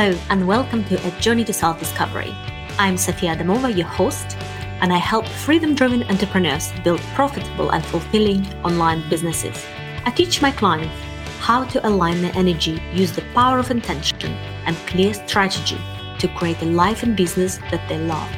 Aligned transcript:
Hello, 0.00 0.18
and 0.30 0.48
welcome 0.48 0.82
to 0.84 1.06
A 1.06 1.10
Journey 1.20 1.44
to 1.44 1.52
Self 1.52 1.78
Discovery. 1.78 2.34
I'm 2.78 2.96
Sofia 2.96 3.36
Adamova, 3.36 3.76
your 3.76 3.86
host, 3.86 4.34
and 4.80 4.94
I 4.94 4.96
help 4.96 5.28
freedom 5.28 5.74
driven 5.74 6.04
entrepreneurs 6.04 6.72
build 6.82 7.00
profitable 7.14 7.68
and 7.72 7.84
fulfilling 7.84 8.46
online 8.64 9.06
businesses. 9.10 9.62
I 10.06 10.10
teach 10.10 10.40
my 10.40 10.52
clients 10.52 10.94
how 11.40 11.64
to 11.64 11.86
align 11.86 12.22
their 12.22 12.34
energy, 12.34 12.80
use 12.94 13.12
the 13.12 13.26
power 13.34 13.58
of 13.58 13.70
intention, 13.70 14.32
and 14.64 14.74
clear 14.86 15.12
strategy 15.12 15.76
to 16.18 16.28
create 16.28 16.62
a 16.62 16.64
life 16.64 17.02
and 17.02 17.14
business 17.14 17.58
that 17.70 17.86
they 17.86 17.98
love. 17.98 18.34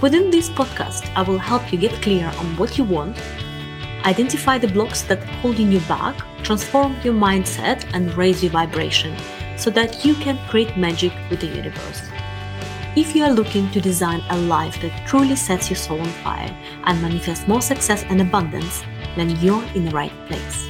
Within 0.00 0.30
this 0.30 0.48
podcast, 0.48 1.10
I 1.16 1.22
will 1.22 1.38
help 1.38 1.72
you 1.72 1.78
get 1.80 2.00
clear 2.02 2.26
on 2.38 2.56
what 2.56 2.78
you 2.78 2.84
want, 2.84 3.20
identify 4.04 4.58
the 4.58 4.68
blocks 4.68 5.02
that 5.02 5.24
holding 5.42 5.72
you 5.72 5.80
back, 5.88 6.16
transform 6.44 6.94
your 7.02 7.14
mindset, 7.14 7.84
and 7.94 8.16
raise 8.16 8.44
your 8.44 8.52
vibration 8.52 9.16
so 9.58 9.70
that 9.70 10.04
you 10.04 10.14
can 10.14 10.38
create 10.48 10.76
magic 10.76 11.12
with 11.28 11.40
the 11.40 11.46
universe. 11.46 12.02
If 12.96 13.14
you 13.14 13.22
are 13.24 13.32
looking 13.32 13.70
to 13.72 13.80
design 13.80 14.22
a 14.30 14.38
life 14.38 14.80
that 14.80 15.06
truly 15.06 15.36
sets 15.36 15.68
your 15.68 15.76
soul 15.76 16.00
on 16.00 16.08
fire 16.24 16.56
and 16.84 17.02
manifests 17.02 17.46
more 17.46 17.60
success 17.60 18.04
and 18.08 18.20
abundance, 18.20 18.82
then 19.16 19.30
you're 19.40 19.62
in 19.74 19.84
the 19.84 19.90
right 19.90 20.12
place. 20.26 20.68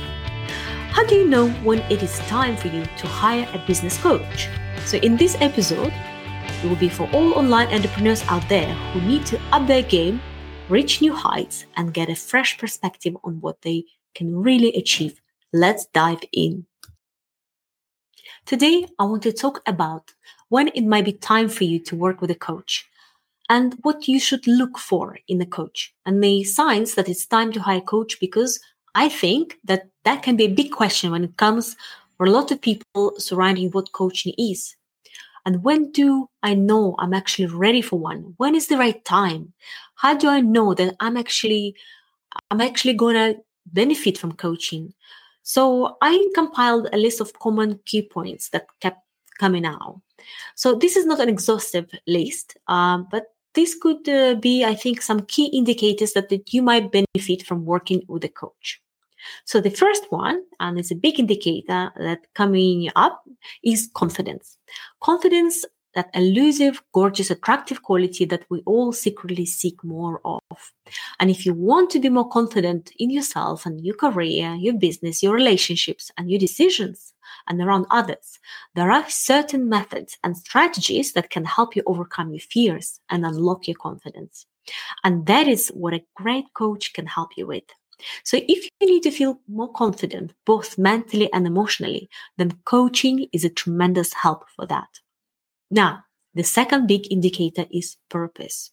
How 0.91 1.07
do 1.07 1.15
you 1.15 1.29
know 1.29 1.49
when 1.63 1.79
it 1.91 2.03
is 2.03 2.19
time 2.21 2.57
for 2.57 2.69
you 2.69 2.85
to 2.85 3.07
hire 3.07 3.49
a 3.55 3.65
business 3.67 3.97
coach? 3.99 4.49
So, 4.85 4.99
in 4.99 5.17
this 5.17 5.37
episode, 5.41 5.93
it 5.93 6.69
will 6.69 6.77
be 6.77 6.89
for 6.89 7.09
all 7.13 7.35
online 7.35 7.69
entrepreneurs 7.69 8.25
out 8.29 8.49
there 8.49 8.75
who 8.93 9.01
need 9.03 9.25
to 9.27 9.41
up 9.53 9.67
their 9.67 9.83
game, 9.83 10.21
reach 10.69 11.01
new 11.01 11.15
heights, 11.15 11.67
and 11.77 11.95
get 11.95 12.09
a 12.09 12.17
fresh 12.17 12.59
perspective 12.59 13.17
on 13.23 13.41
what 13.41 13.63
they 13.63 13.85
can 14.15 14.35
really 14.35 14.73
achieve. 14.75 15.21
Let's 15.53 15.87
dive 15.87 16.21
in. 16.33 16.67
Today, 18.49 18.87
I 18.99 19.05
want 19.05 19.23
to 19.25 19.33
talk 19.33 19.61
about 19.67 20.15
when 20.49 20.69
it 20.69 20.81
might 20.81 21.05
be 21.05 21.13
time 21.13 21.51
for 21.51 21.65
you 21.65 21.79
to 21.81 21.95
work 21.95 22.23
with 22.23 22.31
a 22.31 22.35
coach 22.35 22.89
and 23.51 23.77
what 23.83 24.09
you 24.09 24.19
should 24.19 24.47
look 24.47 24.79
for 24.79 25.19
in 25.29 25.43
a 25.43 25.45
coach 25.45 25.93
and 26.07 26.25
the 26.25 26.45
signs 26.45 26.95
that 26.95 27.11
it's 27.11 27.27
time 27.27 27.53
to 27.53 27.61
hire 27.61 27.77
a 27.77 27.83
coach 27.83 28.19
because 28.19 28.59
I 28.95 29.11
think 29.11 29.59
that 29.65 29.91
that 30.05 30.23
can 30.23 30.37
be 30.37 30.45
a 30.45 30.55
big 30.55 30.73
question 30.73 31.11
when 31.11 31.25
it 31.25 31.37
comes 31.37 31.77
for 32.17 32.25
a 32.25 32.31
lot 32.31 32.51
of 32.51 32.63
people 32.63 33.13
surrounding 33.19 33.71
what 33.73 33.93
coaching 33.93 34.33
is. 34.39 34.75
And 35.45 35.63
when 35.63 35.93
do 35.93 36.31
I 36.43 36.55
know 36.55 36.97
I'm 36.99 37.13
actually 37.13 37.49
ready 37.49 37.83
for 37.83 37.99
one? 37.99 38.33
When 38.39 38.55
is 38.55 38.69
the 38.69 38.79
right 38.79 39.05
time? 39.05 39.53
How 39.97 40.15
do 40.15 40.27
I 40.27 40.41
know 40.41 40.73
that 40.73 40.97
I'm 41.01 41.19
actually 41.19 41.75
I'm 42.51 42.63
actually 42.63 42.95
going 42.95 43.17
to 43.17 43.43
benefit 43.67 44.17
from 44.17 44.33
coaching? 44.33 44.95
So 45.49 45.97
I 46.03 46.29
compiled 46.35 46.91
a 46.93 46.99
list 46.99 47.23
of 47.23 47.33
common 47.39 47.81
key 47.87 48.03
points 48.03 48.51
that 48.51 48.67
kept 48.81 49.01
coming 49.41 49.65
out. 49.65 50.03
So 50.55 50.75
this 50.75 50.95
is 50.95 51.07
not 51.07 51.21
an 51.21 51.31
exhaustive 51.31 51.91
list, 52.07 52.59
um, 52.67 53.09
but 53.11 53.33
this 53.55 53.75
could 53.75 54.07
uh, 54.11 54.35
be, 54.35 54.63
I 54.63 54.75
think, 54.75 55.01
some 55.01 55.23
key 55.23 55.47
indicators 55.47 56.13
that, 56.13 56.29
that 56.29 56.53
you 56.53 56.61
might 56.61 56.93
benefit 56.93 57.47
from 57.47 57.65
working 57.65 58.03
with 58.09 58.25
a 58.25 58.29
coach. 58.29 58.83
So 59.47 59.59
the 59.59 59.71
first 59.71 60.05
one, 60.11 60.43
and 60.61 60.79
it's 60.79 60.91
a 60.91 60.95
big 60.95 61.19
indicator 61.19 61.93
that 61.97 62.27
coming 62.35 62.91
up, 62.95 63.25
is 63.65 63.89
confidence. 63.95 64.59
Confidence 65.03 65.65
that 65.99 66.11
elusive, 66.15 66.81
gorgeous, 66.95 67.29
attractive 67.29 67.83
quality 67.83 68.25
that 68.25 68.45
we 68.49 68.63
all 68.67 68.93
secretly 68.93 69.45
seek 69.45 69.83
more 69.83 70.21
of. 70.25 70.41
And 71.19 71.29
if 71.29 71.45
you 71.45 71.53
want 71.55 71.91
to 71.91 71.99
be 71.99 72.09
more 72.09 72.29
confident 72.29 72.93
in 73.01 73.11
yourself 73.11 73.67
and 73.67 73.85
your 73.85 73.97
career, 73.97 74.55
your 74.55 74.75
business, 74.75 75.25
your 75.25 75.35
relationships, 75.35 76.13
and 76.17 76.31
your 76.31 76.39
decisions, 76.39 77.15
and 77.49 77.61
around 77.61 77.87
others, 77.91 78.39
there 78.77 78.93
are 78.93 79.11
certain 79.11 79.69
methods 79.69 80.17
and 80.23 80.37
strategies 80.37 81.15
that 81.15 81.31
can 81.31 81.45
help 81.45 81.75
you 81.75 81.83
overcome 81.85 82.33
your 82.33 82.47
fears 82.53 83.01
and 83.11 83.27
unlock 83.27 83.67
your 83.67 83.77
confidence. 83.77 84.47
And 85.03 85.27
that 85.27 85.49
is 85.49 85.69
what 85.75 85.95
a 85.95 86.05
great 86.15 86.47
coach 86.55 86.93
can 86.93 87.07
help 87.07 87.31
you 87.37 87.49
with. 87.49 87.65
So 88.23 88.37
if 88.37 88.69
you 88.81 88.87
need 88.87 89.03
to 89.03 89.11
feel 89.11 89.41
more 89.49 89.73
confident, 89.73 90.33
both 90.47 90.79
mentally 90.79 91.29
and 91.33 91.45
emotionally, 91.45 92.09
then 92.37 92.53
coaching 92.65 93.27
is 93.33 93.45
a 93.45 93.51
tremendous 93.51 94.15
help 94.15 94.45
for 94.55 94.65
that. 94.67 95.01
Now, 95.71 96.05
the 96.35 96.45
second 96.45 96.87
big 96.87 97.11
indicator 97.11 97.67
is 97.71 97.97
purpose. 98.09 98.71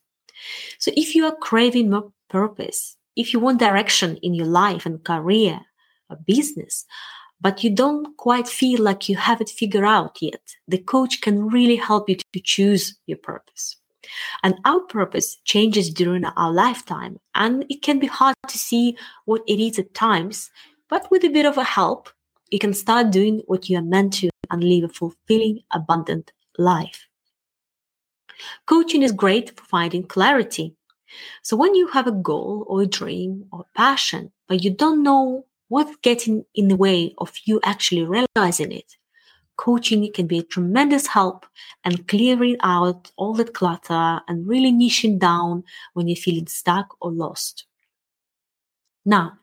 So 0.79 0.91
if 0.95 1.15
you 1.15 1.25
are 1.25 1.35
craving 1.35 1.89
more 1.89 2.11
purpose, 2.29 2.97
if 3.15 3.33
you 3.33 3.39
want 3.39 3.59
direction 3.59 4.17
in 4.17 4.33
your 4.33 4.47
life 4.47 4.85
and 4.85 5.03
career 5.03 5.59
or 6.09 6.17
business, 6.17 6.85
but 7.41 7.63
you 7.63 7.69
don't 7.69 8.15
quite 8.17 8.47
feel 8.47 8.81
like 8.81 9.09
you 9.09 9.15
have 9.17 9.41
it 9.41 9.49
figured 9.49 9.83
out 9.83 10.17
yet, 10.21 10.41
the 10.67 10.77
coach 10.77 11.21
can 11.21 11.47
really 11.47 11.75
help 11.75 12.09
you 12.09 12.15
to 12.15 12.39
choose 12.41 12.97
your 13.07 13.17
purpose. 13.17 13.77
And 14.43 14.55
our 14.65 14.81
purpose 14.81 15.37
changes 15.45 15.89
during 15.89 16.25
our 16.25 16.51
lifetime, 16.51 17.19
and 17.33 17.65
it 17.69 17.81
can 17.81 17.99
be 17.99 18.07
hard 18.07 18.35
to 18.47 18.57
see 18.57 18.97
what 19.25 19.41
it 19.47 19.59
is 19.59 19.79
at 19.79 19.93
times, 19.93 20.51
but 20.89 21.09
with 21.09 21.23
a 21.23 21.29
bit 21.29 21.45
of 21.45 21.57
a 21.57 21.63
help, 21.63 22.09
you 22.51 22.59
can 22.59 22.73
start 22.73 23.11
doing 23.11 23.41
what 23.47 23.69
you 23.69 23.77
are 23.77 23.81
meant 23.81 24.13
to 24.13 24.29
and 24.51 24.63
live 24.63 24.83
a 24.83 24.89
fulfilling, 24.89 25.61
abundant 25.73 26.31
life. 26.57 27.07
Coaching 28.65 29.01
is 29.01 29.11
great 29.11 29.57
for 29.57 29.65
finding 29.65 30.03
clarity. 30.03 30.75
So 31.43 31.55
when 31.55 31.75
you 31.75 31.87
have 31.87 32.07
a 32.07 32.11
goal 32.11 32.65
or 32.67 32.81
a 32.81 32.87
dream 32.87 33.45
or 33.51 33.61
a 33.61 33.77
passion, 33.77 34.31
but 34.47 34.63
you 34.63 34.71
don't 34.71 35.03
know 35.03 35.45
what's 35.69 35.95
getting 35.97 36.45
in 36.53 36.67
the 36.67 36.75
way 36.75 37.13
of 37.17 37.33
you 37.45 37.59
actually 37.63 38.03
realizing 38.03 38.71
it, 38.71 38.95
coaching 39.57 40.11
can 40.13 40.27
be 40.27 40.39
a 40.39 40.43
tremendous 40.43 41.07
help 41.07 41.45
and 41.83 42.07
clearing 42.07 42.57
out 42.61 43.11
all 43.15 43.33
that 43.35 43.53
clutter 43.53 44.19
and 44.27 44.47
really 44.47 44.71
niching 44.71 45.17
down 45.17 45.63
when 45.93 46.07
you're 46.07 46.15
feeling 46.15 46.47
stuck 46.47 46.95
or 46.99 47.11
lost. 47.11 47.65
Now, 49.07 49.33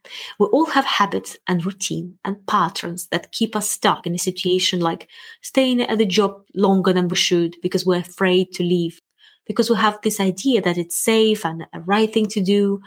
we 0.40 0.46
all 0.46 0.66
have 0.66 0.84
habits 0.84 1.36
and 1.46 1.64
routine 1.64 2.18
and 2.24 2.44
patterns 2.48 3.06
that 3.08 3.30
keep 3.30 3.54
us 3.54 3.70
stuck 3.70 4.06
in 4.06 4.14
a 4.14 4.18
situation 4.18 4.80
like 4.80 5.08
staying 5.40 5.80
at 5.80 5.98
the 5.98 6.06
job 6.06 6.42
longer 6.54 6.92
than 6.92 7.06
we 7.06 7.14
should 7.16 7.56
because 7.62 7.86
we're 7.86 8.00
afraid 8.00 8.52
to 8.54 8.64
leave, 8.64 9.00
because 9.46 9.70
we 9.70 9.76
have 9.76 10.00
this 10.02 10.18
idea 10.18 10.60
that 10.62 10.78
it's 10.78 10.96
safe 10.96 11.46
and 11.46 11.64
a 11.72 11.80
right 11.80 12.12
thing 12.12 12.26
to 12.26 12.40
do, 12.40 12.80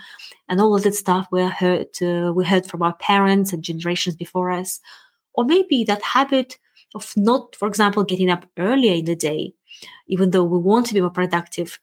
and 0.50 0.59
all 0.59 0.75
of 0.75 0.84
that 0.84 0.96
stuff 0.96 1.28
we 1.31 1.41
heard 1.44 1.88
uh, 2.02 2.34
we 2.34 2.44
heard 2.44 2.66
from 2.66 2.81
our 2.81 2.96
parents 2.96 3.53
and 3.53 3.63
generations 3.63 4.18
before 4.18 4.52
us, 4.52 4.81
or 5.34 5.46
maybe 5.46 5.86
that 5.86 6.02
habit 6.02 6.57
of 6.94 7.13
not, 7.16 7.56
for 7.56 7.69
example, 7.69 8.03
getting 8.03 8.30
up 8.30 8.46
earlier 8.57 8.96
in 8.96 9.06
the 9.06 9.16
day, 9.16 9.53
even 10.07 10.31
though 10.31 10.44
we 10.44 10.57
want 10.57 10.86
to 10.88 10.94
be 10.94 11.02
more 11.02 11.09
productive, 11.09 11.80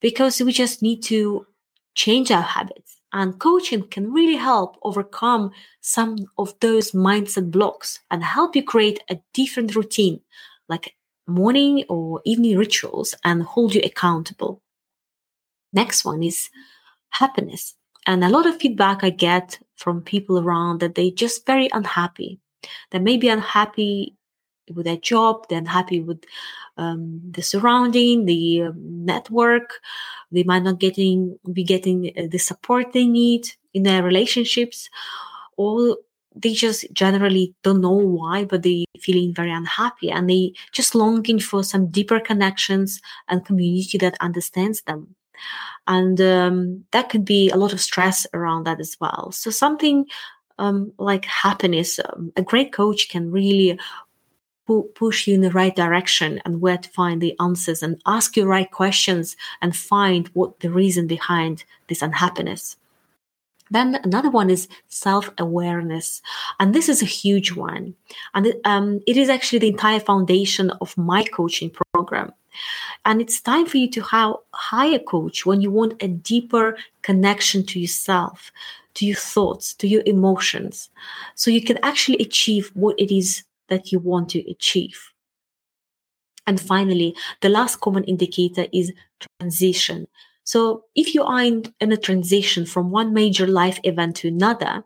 because 0.00 0.40
we 0.40 0.52
just 0.52 0.80
need 0.80 1.02
to 1.02 1.46
change 1.94 2.30
our 2.30 2.42
habits 2.42 2.96
and 3.14 3.38
coaching 3.38 3.86
can 3.88 4.12
really 4.12 4.34
help 4.34 4.76
overcome 4.82 5.52
some 5.80 6.16
of 6.36 6.52
those 6.58 6.90
mindset 6.90 7.50
blocks 7.50 8.00
and 8.10 8.24
help 8.24 8.56
you 8.56 8.62
create 8.62 9.02
a 9.08 9.18
different 9.32 9.76
routine, 9.76 10.20
like 10.68 10.96
morning 11.28 11.84
or 11.88 12.20
evening 12.24 12.58
rituals, 12.58 13.14
and 13.24 13.44
hold 13.44 13.72
you 13.72 13.80
accountable. 13.84 14.60
Next 15.72 16.04
one 16.04 16.24
is 16.24 16.50
happiness. 17.10 17.74
And 18.06 18.24
a 18.24 18.28
lot 18.28 18.46
of 18.46 18.58
feedback 18.58 19.04
I 19.04 19.10
get 19.10 19.60
from 19.76 20.02
people 20.02 20.40
around 20.40 20.80
that 20.80 20.96
they're 20.96 21.10
just 21.10 21.46
very 21.46 21.68
unhappy. 21.72 22.40
They 22.90 22.98
may 22.98 23.16
be 23.16 23.28
unhappy 23.28 24.16
with 24.74 24.86
their 24.86 24.96
job, 24.96 25.46
they're 25.48 25.58
unhappy 25.58 26.00
with 26.00 26.24
um, 26.76 27.20
the 27.30 27.42
surrounding, 27.42 28.24
the 28.24 28.62
uh, 28.62 28.72
network. 28.76 29.74
They 30.34 30.42
might 30.42 30.62
not 30.62 30.80
getting 30.80 31.38
be 31.52 31.64
getting 31.64 32.12
uh, 32.16 32.26
the 32.30 32.38
support 32.38 32.92
they 32.92 33.06
need 33.06 33.46
in 33.72 33.84
their 33.84 34.02
relationships, 34.02 34.90
or 35.56 35.98
they 36.34 36.52
just 36.52 36.92
generally 36.92 37.54
don't 37.62 37.80
know 37.80 37.92
why, 37.92 38.44
but 38.44 38.62
they 38.62 38.84
feeling 39.00 39.32
very 39.32 39.52
unhappy 39.52 40.10
and 40.10 40.28
they 40.28 40.52
just 40.72 40.94
longing 40.94 41.38
for 41.38 41.62
some 41.62 41.86
deeper 41.86 42.18
connections 42.18 43.00
and 43.28 43.44
community 43.46 43.98
that 43.98 44.16
understands 44.20 44.82
them. 44.82 45.14
And 45.86 46.20
um, 46.20 46.84
that 46.90 47.08
could 47.10 47.24
be 47.24 47.50
a 47.50 47.56
lot 47.56 47.72
of 47.72 47.80
stress 47.80 48.26
around 48.32 48.64
that 48.64 48.80
as 48.80 48.96
well. 49.00 49.30
So 49.32 49.50
something 49.50 50.06
um, 50.58 50.92
like 50.98 51.24
happiness, 51.24 51.98
um, 51.98 52.32
a 52.36 52.42
great 52.42 52.72
coach 52.72 53.08
can 53.08 53.30
really 53.30 53.78
pu- 54.66 54.90
push 54.94 55.26
you 55.26 55.34
in 55.34 55.40
the 55.40 55.50
right 55.50 55.74
direction 55.74 56.40
and 56.44 56.60
where 56.60 56.78
to 56.78 56.88
find 56.90 57.20
the 57.20 57.36
answers 57.40 57.82
and 57.82 58.00
ask 58.06 58.36
your 58.36 58.46
right 58.46 58.70
questions 58.70 59.36
and 59.62 59.76
find 59.76 60.28
what 60.28 60.60
the 60.60 60.70
reason 60.70 61.06
behind 61.06 61.64
this 61.88 62.02
unhappiness. 62.02 62.76
Then 63.70 63.96
another 64.04 64.30
one 64.30 64.50
is 64.50 64.68
self 64.88 65.30
awareness. 65.38 66.22
And 66.60 66.74
this 66.74 66.88
is 66.88 67.02
a 67.02 67.06
huge 67.06 67.52
one. 67.52 67.94
And 68.34 68.46
it, 68.46 68.60
um, 68.64 69.00
it 69.06 69.16
is 69.16 69.28
actually 69.28 69.60
the 69.60 69.68
entire 69.68 70.00
foundation 70.00 70.70
of 70.80 70.96
my 70.96 71.24
coaching 71.24 71.70
program. 71.92 72.32
And 73.04 73.20
it's 73.20 73.40
time 73.40 73.66
for 73.66 73.78
you 73.78 73.90
to 73.90 74.00
have, 74.02 74.34
hire 74.52 74.96
a 74.96 74.98
coach 75.00 75.44
when 75.44 75.60
you 75.60 75.70
want 75.70 76.02
a 76.02 76.08
deeper 76.08 76.76
connection 77.02 77.66
to 77.66 77.80
yourself, 77.80 78.52
to 78.94 79.06
your 79.06 79.16
thoughts, 79.16 79.74
to 79.74 79.88
your 79.88 80.02
emotions. 80.06 80.90
So 81.34 81.50
you 81.50 81.62
can 81.62 81.78
actually 81.82 82.18
achieve 82.18 82.70
what 82.74 82.98
it 82.98 83.14
is 83.14 83.42
that 83.68 83.92
you 83.92 83.98
want 83.98 84.30
to 84.30 84.50
achieve. 84.50 85.00
And 86.46 86.60
finally, 86.60 87.16
the 87.40 87.48
last 87.48 87.80
common 87.80 88.04
indicator 88.04 88.66
is 88.72 88.92
transition. 89.40 90.06
So 90.44 90.84
if 90.94 91.14
you 91.14 91.24
are 91.24 91.42
in, 91.42 91.64
in 91.80 91.92
a 91.92 91.96
transition 91.96 92.66
from 92.66 92.90
one 92.90 93.14
major 93.14 93.46
life 93.46 93.80
event 93.82 94.16
to 94.16 94.28
another, 94.28 94.84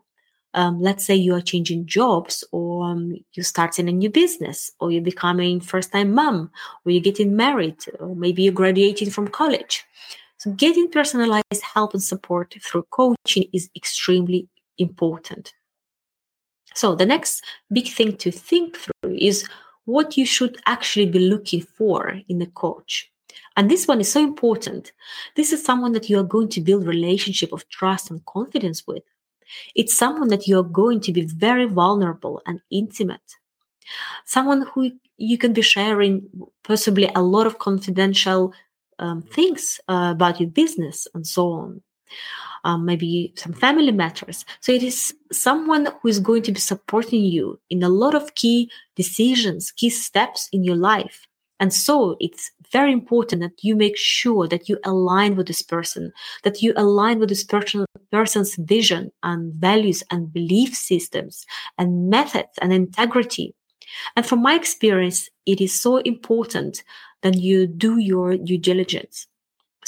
um, 0.53 0.79
let's 0.79 1.05
say 1.05 1.15
you 1.15 1.35
are 1.35 1.41
changing 1.41 1.85
jobs 1.85 2.43
or 2.51 2.85
um, 2.85 3.13
you're 3.33 3.43
starting 3.43 3.87
a 3.87 3.91
new 3.91 4.09
business 4.09 4.71
or 4.79 4.91
you're 4.91 5.01
becoming 5.01 5.59
first 5.59 5.91
time 5.91 6.13
mom 6.13 6.49
or 6.85 6.91
you're 6.91 7.01
getting 7.01 7.35
married 7.35 7.77
or 7.99 8.15
maybe 8.15 8.43
you're 8.43 8.53
graduating 8.53 9.11
from 9.11 9.27
college 9.27 9.85
so 10.37 10.51
getting 10.51 10.89
personalized 10.89 11.43
help 11.61 11.93
and 11.93 12.01
support 12.01 12.55
through 12.63 12.85
coaching 12.89 13.45
is 13.53 13.69
extremely 13.75 14.47
important 14.79 15.53
so 16.73 16.95
the 16.95 17.05
next 17.05 17.43
big 17.71 17.87
thing 17.87 18.15
to 18.17 18.31
think 18.31 18.77
through 18.77 19.15
is 19.17 19.47
what 19.85 20.17
you 20.17 20.25
should 20.25 20.57
actually 20.65 21.05
be 21.05 21.19
looking 21.19 21.61
for 21.61 22.19
in 22.27 22.41
a 22.41 22.47
coach 22.47 23.11
and 23.57 23.69
this 23.69 23.87
one 23.87 23.99
is 23.99 24.11
so 24.11 24.21
important 24.21 24.91
this 25.35 25.51
is 25.51 25.63
someone 25.63 25.93
that 25.93 26.09
you 26.09 26.19
are 26.19 26.23
going 26.23 26.49
to 26.49 26.61
build 26.61 26.85
relationship 26.85 27.51
of 27.51 27.67
trust 27.69 28.11
and 28.11 28.23
confidence 28.25 28.85
with 28.87 29.03
it's 29.75 29.95
someone 29.95 30.29
that 30.29 30.47
you're 30.47 30.63
going 30.63 30.99
to 31.01 31.11
be 31.11 31.25
very 31.25 31.65
vulnerable 31.65 32.41
and 32.45 32.61
intimate. 32.71 33.37
Someone 34.25 34.63
who 34.73 34.91
you 35.17 35.37
can 35.37 35.53
be 35.53 35.61
sharing 35.61 36.27
possibly 36.63 37.09
a 37.15 37.21
lot 37.21 37.47
of 37.47 37.59
confidential 37.59 38.53
um, 38.99 39.21
things 39.21 39.79
uh, 39.87 40.11
about 40.13 40.39
your 40.39 40.49
business 40.49 41.07
and 41.13 41.25
so 41.25 41.51
on. 41.51 41.81
Um, 42.65 42.85
maybe 42.85 43.33
some 43.37 43.53
family 43.53 43.91
matters. 43.91 44.43
So 44.59 44.73
it 44.73 44.83
is 44.83 45.13
someone 45.31 45.87
who 46.01 46.09
is 46.09 46.19
going 46.19 46.43
to 46.43 46.51
be 46.51 46.59
supporting 46.59 47.23
you 47.23 47.59
in 47.69 47.83
a 47.83 47.89
lot 47.89 48.15
of 48.15 48.35
key 48.35 48.69
decisions, 48.95 49.71
key 49.71 49.89
steps 49.89 50.49
in 50.51 50.63
your 50.65 50.75
life. 50.75 51.25
And 51.59 51.73
so 51.73 52.15
it's 52.19 52.51
very 52.71 52.91
important 52.91 53.41
that 53.41 53.63
you 53.63 53.75
make 53.75 53.97
sure 53.97 54.47
that 54.47 54.69
you 54.69 54.77
align 54.83 55.35
with 55.35 55.47
this 55.47 55.61
person, 55.61 56.11
that 56.43 56.61
you 56.61 56.73
align 56.77 57.19
with 57.19 57.29
this 57.29 57.43
person, 57.43 57.85
person's 58.11 58.55
vision 58.55 59.11
and 59.23 59.53
values 59.55 60.03
and 60.11 60.31
belief 60.31 60.73
systems 60.73 61.45
and 61.77 62.09
methods 62.09 62.57
and 62.61 62.71
integrity. 62.71 63.55
And 64.15 64.25
from 64.25 64.41
my 64.41 64.53
experience, 64.53 65.29
it 65.45 65.59
is 65.59 65.79
so 65.79 65.97
important 65.97 66.83
that 67.21 67.35
you 67.35 67.67
do 67.67 67.97
your 67.97 68.37
due 68.37 68.57
diligence. 68.57 69.27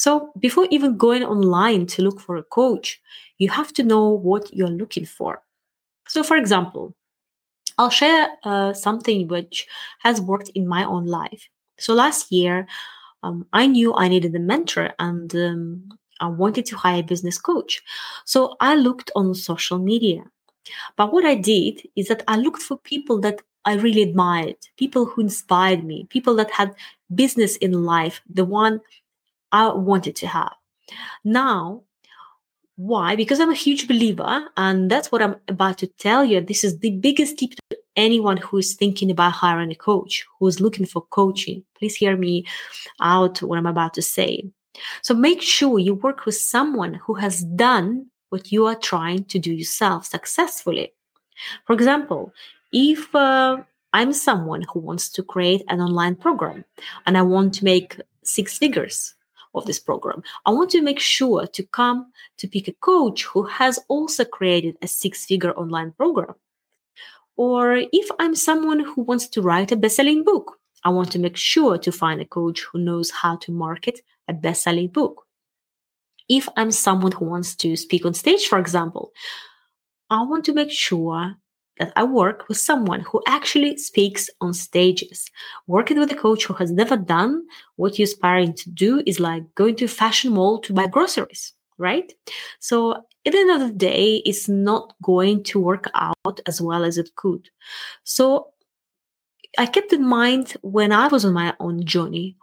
So 0.01 0.31
before 0.39 0.65
even 0.71 0.97
going 0.97 1.23
online 1.23 1.85
to 1.85 2.01
look 2.01 2.19
for 2.19 2.35
a 2.35 2.41
coach, 2.41 2.99
you 3.37 3.51
have 3.51 3.71
to 3.73 3.83
know 3.83 4.09
what 4.09 4.51
you're 4.51 4.79
looking 4.81 5.05
for. 5.05 5.43
So, 6.07 6.23
for 6.23 6.37
example, 6.37 6.95
I'll 7.77 7.91
share 7.91 8.29
uh, 8.43 8.73
something 8.73 9.27
which 9.27 9.67
has 9.99 10.19
worked 10.19 10.49
in 10.55 10.67
my 10.67 10.85
own 10.85 11.05
life. 11.05 11.47
So 11.77 11.93
last 11.93 12.31
year, 12.31 12.65
um, 13.21 13.45
I 13.53 13.67
knew 13.67 13.93
I 13.93 14.07
needed 14.07 14.33
a 14.33 14.39
mentor 14.39 14.89
and 14.97 15.35
um, 15.35 15.89
I 16.19 16.29
wanted 16.29 16.65
to 16.65 16.77
hire 16.77 17.01
a 17.01 17.11
business 17.13 17.37
coach. 17.37 17.83
So 18.25 18.55
I 18.59 18.73
looked 18.73 19.11
on 19.15 19.35
social 19.35 19.77
media. 19.77 20.23
But 20.97 21.13
what 21.13 21.25
I 21.25 21.35
did 21.35 21.87
is 21.95 22.07
that 22.07 22.23
I 22.27 22.37
looked 22.37 22.63
for 22.63 22.77
people 22.77 23.19
that 23.21 23.43
I 23.65 23.75
really 23.75 24.01
admired, 24.01 24.57
people 24.77 25.05
who 25.05 25.21
inspired 25.21 25.83
me, 25.83 26.07
people 26.09 26.35
that 26.37 26.49
had 26.49 26.73
business 27.13 27.55
in 27.57 27.83
life, 27.85 28.19
the 28.27 28.45
one 28.45 28.81
I 29.51 29.73
wanted 29.73 30.15
to 30.17 30.27
have. 30.27 30.53
Now, 31.23 31.83
why? 32.75 33.15
Because 33.15 33.39
I'm 33.39 33.51
a 33.51 33.55
huge 33.55 33.87
believer, 33.87 34.49
and 34.57 34.89
that's 34.89 35.11
what 35.11 35.21
I'm 35.21 35.35
about 35.47 35.77
to 35.79 35.87
tell 35.87 36.25
you. 36.25 36.41
This 36.41 36.63
is 36.63 36.79
the 36.79 36.91
biggest 36.91 37.37
tip 37.37 37.51
to 37.69 37.77
anyone 37.95 38.37
who 38.37 38.57
is 38.57 38.73
thinking 38.73 39.11
about 39.11 39.33
hiring 39.33 39.71
a 39.71 39.75
coach, 39.75 40.25
who 40.39 40.47
is 40.47 40.59
looking 40.59 40.85
for 40.85 41.01
coaching. 41.01 41.63
Please 41.77 41.95
hear 41.95 42.17
me 42.17 42.45
out 42.99 43.41
what 43.41 43.59
I'm 43.59 43.65
about 43.65 43.93
to 43.95 44.01
say. 44.01 44.49
So 45.01 45.13
make 45.13 45.41
sure 45.41 45.79
you 45.79 45.95
work 45.95 46.25
with 46.25 46.35
someone 46.35 46.95
who 46.95 47.13
has 47.15 47.43
done 47.43 48.07
what 48.29 48.51
you 48.51 48.65
are 48.65 48.75
trying 48.75 49.25
to 49.25 49.39
do 49.39 49.53
yourself 49.53 50.05
successfully. 50.05 50.93
For 51.65 51.73
example, 51.73 52.33
if 52.71 53.13
uh, 53.13 53.57
I'm 53.93 54.13
someone 54.13 54.63
who 54.71 54.79
wants 54.79 55.09
to 55.09 55.23
create 55.23 55.63
an 55.67 55.81
online 55.81 56.15
program 56.15 56.63
and 57.05 57.17
I 57.17 57.21
want 57.21 57.53
to 57.55 57.65
make 57.65 57.99
six 58.23 58.57
figures 58.57 59.13
of 59.53 59.65
this 59.65 59.79
program, 59.79 60.23
I 60.45 60.51
want 60.51 60.69
to 60.71 60.81
make 60.81 60.99
sure 60.99 61.47
to 61.47 61.63
come 61.63 62.11
to 62.37 62.47
pick 62.47 62.67
a 62.67 62.73
coach 62.73 63.23
who 63.25 63.43
has 63.43 63.79
also 63.87 64.25
created 64.25 64.77
a 64.81 64.87
six 64.87 65.25
figure 65.25 65.51
online 65.51 65.91
program. 65.91 66.35
Or 67.37 67.75
if 67.75 68.09
I'm 68.19 68.35
someone 68.35 68.79
who 68.81 69.01
wants 69.01 69.27
to 69.29 69.41
write 69.41 69.71
a 69.71 69.75
best 69.75 69.95
selling 69.95 70.23
book, 70.23 70.59
I 70.83 70.89
want 70.89 71.11
to 71.11 71.19
make 71.19 71.37
sure 71.37 71.77
to 71.77 71.91
find 71.91 72.21
a 72.21 72.25
coach 72.25 72.61
who 72.61 72.79
knows 72.79 73.11
how 73.11 73.35
to 73.37 73.51
market 73.51 74.01
a 74.27 74.33
best 74.33 74.63
selling 74.63 74.87
book. 74.87 75.25
If 76.29 76.47
I'm 76.55 76.71
someone 76.71 77.11
who 77.11 77.25
wants 77.25 77.55
to 77.57 77.75
speak 77.75 78.05
on 78.05 78.13
stage, 78.13 78.45
for 78.47 78.57
example, 78.57 79.11
I 80.09 80.23
want 80.23 80.45
to 80.45 80.53
make 80.53 80.71
sure 80.71 81.35
that 81.81 81.91
I 81.95 82.03
work 82.03 82.47
with 82.47 82.59
someone 82.59 83.01
who 83.01 83.21
actually 83.27 83.75
speaks 83.77 84.29
on 84.39 84.53
stages. 84.53 85.29
Working 85.65 85.99
with 85.99 86.11
a 86.11 86.15
coach 86.15 86.45
who 86.45 86.53
has 86.53 86.71
never 86.71 86.95
done 86.95 87.43
what 87.75 87.97
you're 87.97 88.05
aspiring 88.05 88.53
to 88.53 88.69
do 88.69 89.01
is 89.07 89.19
like 89.19 89.43
going 89.55 89.75
to 89.77 89.85
a 89.85 89.97
fashion 90.01 90.33
mall 90.33 90.59
to 90.59 90.73
buy 90.73 90.85
groceries, 90.85 91.53
right? 91.79 92.13
So 92.59 92.91
at 93.25 93.33
the 93.33 93.39
end 93.39 93.51
of 93.51 93.67
the 93.67 93.73
day, 93.73 94.21
it's 94.25 94.47
not 94.47 94.93
going 95.01 95.43
to 95.45 95.59
work 95.59 95.89
out 95.95 96.39
as 96.45 96.61
well 96.61 96.83
as 96.83 96.97
it 96.99 97.15
could. 97.15 97.49
So 98.03 98.53
I 99.57 99.65
kept 99.65 99.91
in 99.91 100.05
mind 100.05 100.55
when 100.61 100.91
I 100.91 101.07
was 101.07 101.25
on 101.25 101.33
my 101.33 101.55
own 101.59 101.83
journey 101.83 102.37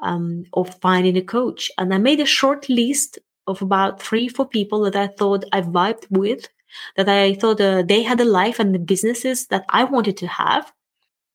um, 0.00 0.44
of 0.52 0.74
finding 0.80 1.16
a 1.16 1.22
coach, 1.22 1.70
and 1.78 1.94
I 1.94 1.98
made 1.98 2.20
a 2.20 2.26
short 2.26 2.68
list 2.68 3.18
of 3.46 3.62
about 3.62 4.02
three, 4.02 4.28
four 4.28 4.48
people 4.48 4.80
that 4.82 4.96
I 4.96 5.06
thought 5.06 5.44
I 5.52 5.60
vibed 5.60 6.06
with, 6.10 6.48
that 6.96 7.08
I 7.08 7.34
thought 7.34 7.60
uh, 7.60 7.82
they 7.82 8.02
had 8.02 8.20
a 8.20 8.24
life 8.24 8.58
and 8.58 8.74
the 8.74 8.78
businesses 8.78 9.46
that 9.48 9.64
I 9.68 9.84
wanted 9.84 10.16
to 10.18 10.26
have. 10.26 10.72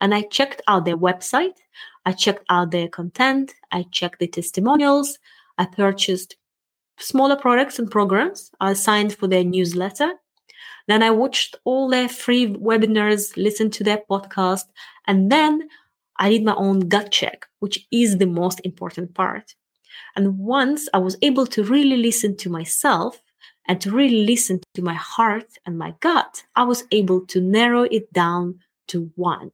And 0.02 0.14
I 0.14 0.24
checked 0.24 0.62
out 0.68 0.86
their 0.86 0.98
website, 0.98 1.58
I 2.06 2.12
checked 2.12 2.46
out 2.50 2.72
their 2.72 2.90
content, 2.90 3.54
I 3.72 3.86
checked 3.92 4.20
the 4.20 4.28
testimonials, 4.28 5.18
I 5.58 5.66
purchased 5.66 6.36
smaller 7.00 7.36
products 7.36 7.80
and 7.80 7.90
programs, 7.90 8.52
I 8.60 8.74
signed 8.74 9.16
for 9.16 9.28
their 9.28 9.44
newsletter, 9.44 10.12
then 10.88 11.02
I 11.02 11.12
watched 11.12 11.56
all 11.64 11.90
their 11.90 12.10
free 12.10 12.48
webinars, 12.48 13.36
listened 13.38 13.74
to 13.74 13.84
their 13.84 14.02
podcast, 14.10 14.66
and 15.08 15.32
then 15.32 15.68
I 16.18 16.30
did 16.30 16.44
my 16.44 16.56
own 16.56 16.82
gut 16.82 17.12
check, 17.12 17.48
which 17.60 17.88
is 17.92 18.18
the 18.18 18.28
most 18.28 18.62
important 18.64 19.14
part. 19.14 19.56
And 20.16 20.38
once 20.38 20.88
I 20.94 21.00
was 21.00 21.18
able 21.22 21.46
to 21.48 21.64
really 21.64 21.98
listen 21.98 22.38
to 22.38 22.50
myself 22.50 23.22
and 23.68 23.82
to 23.82 23.92
really 23.92 24.26
listen 24.26 24.62
to 24.74 24.82
my 24.82 24.94
heart 24.94 25.58
and 25.66 25.78
my 25.78 25.94
gut, 26.00 26.44
I 26.56 26.64
was 26.64 26.84
able 26.92 27.22
to 27.28 27.42
narrow 27.42 27.84
it 27.84 28.12
down 28.14 28.60
to 28.88 29.12
one. 29.16 29.52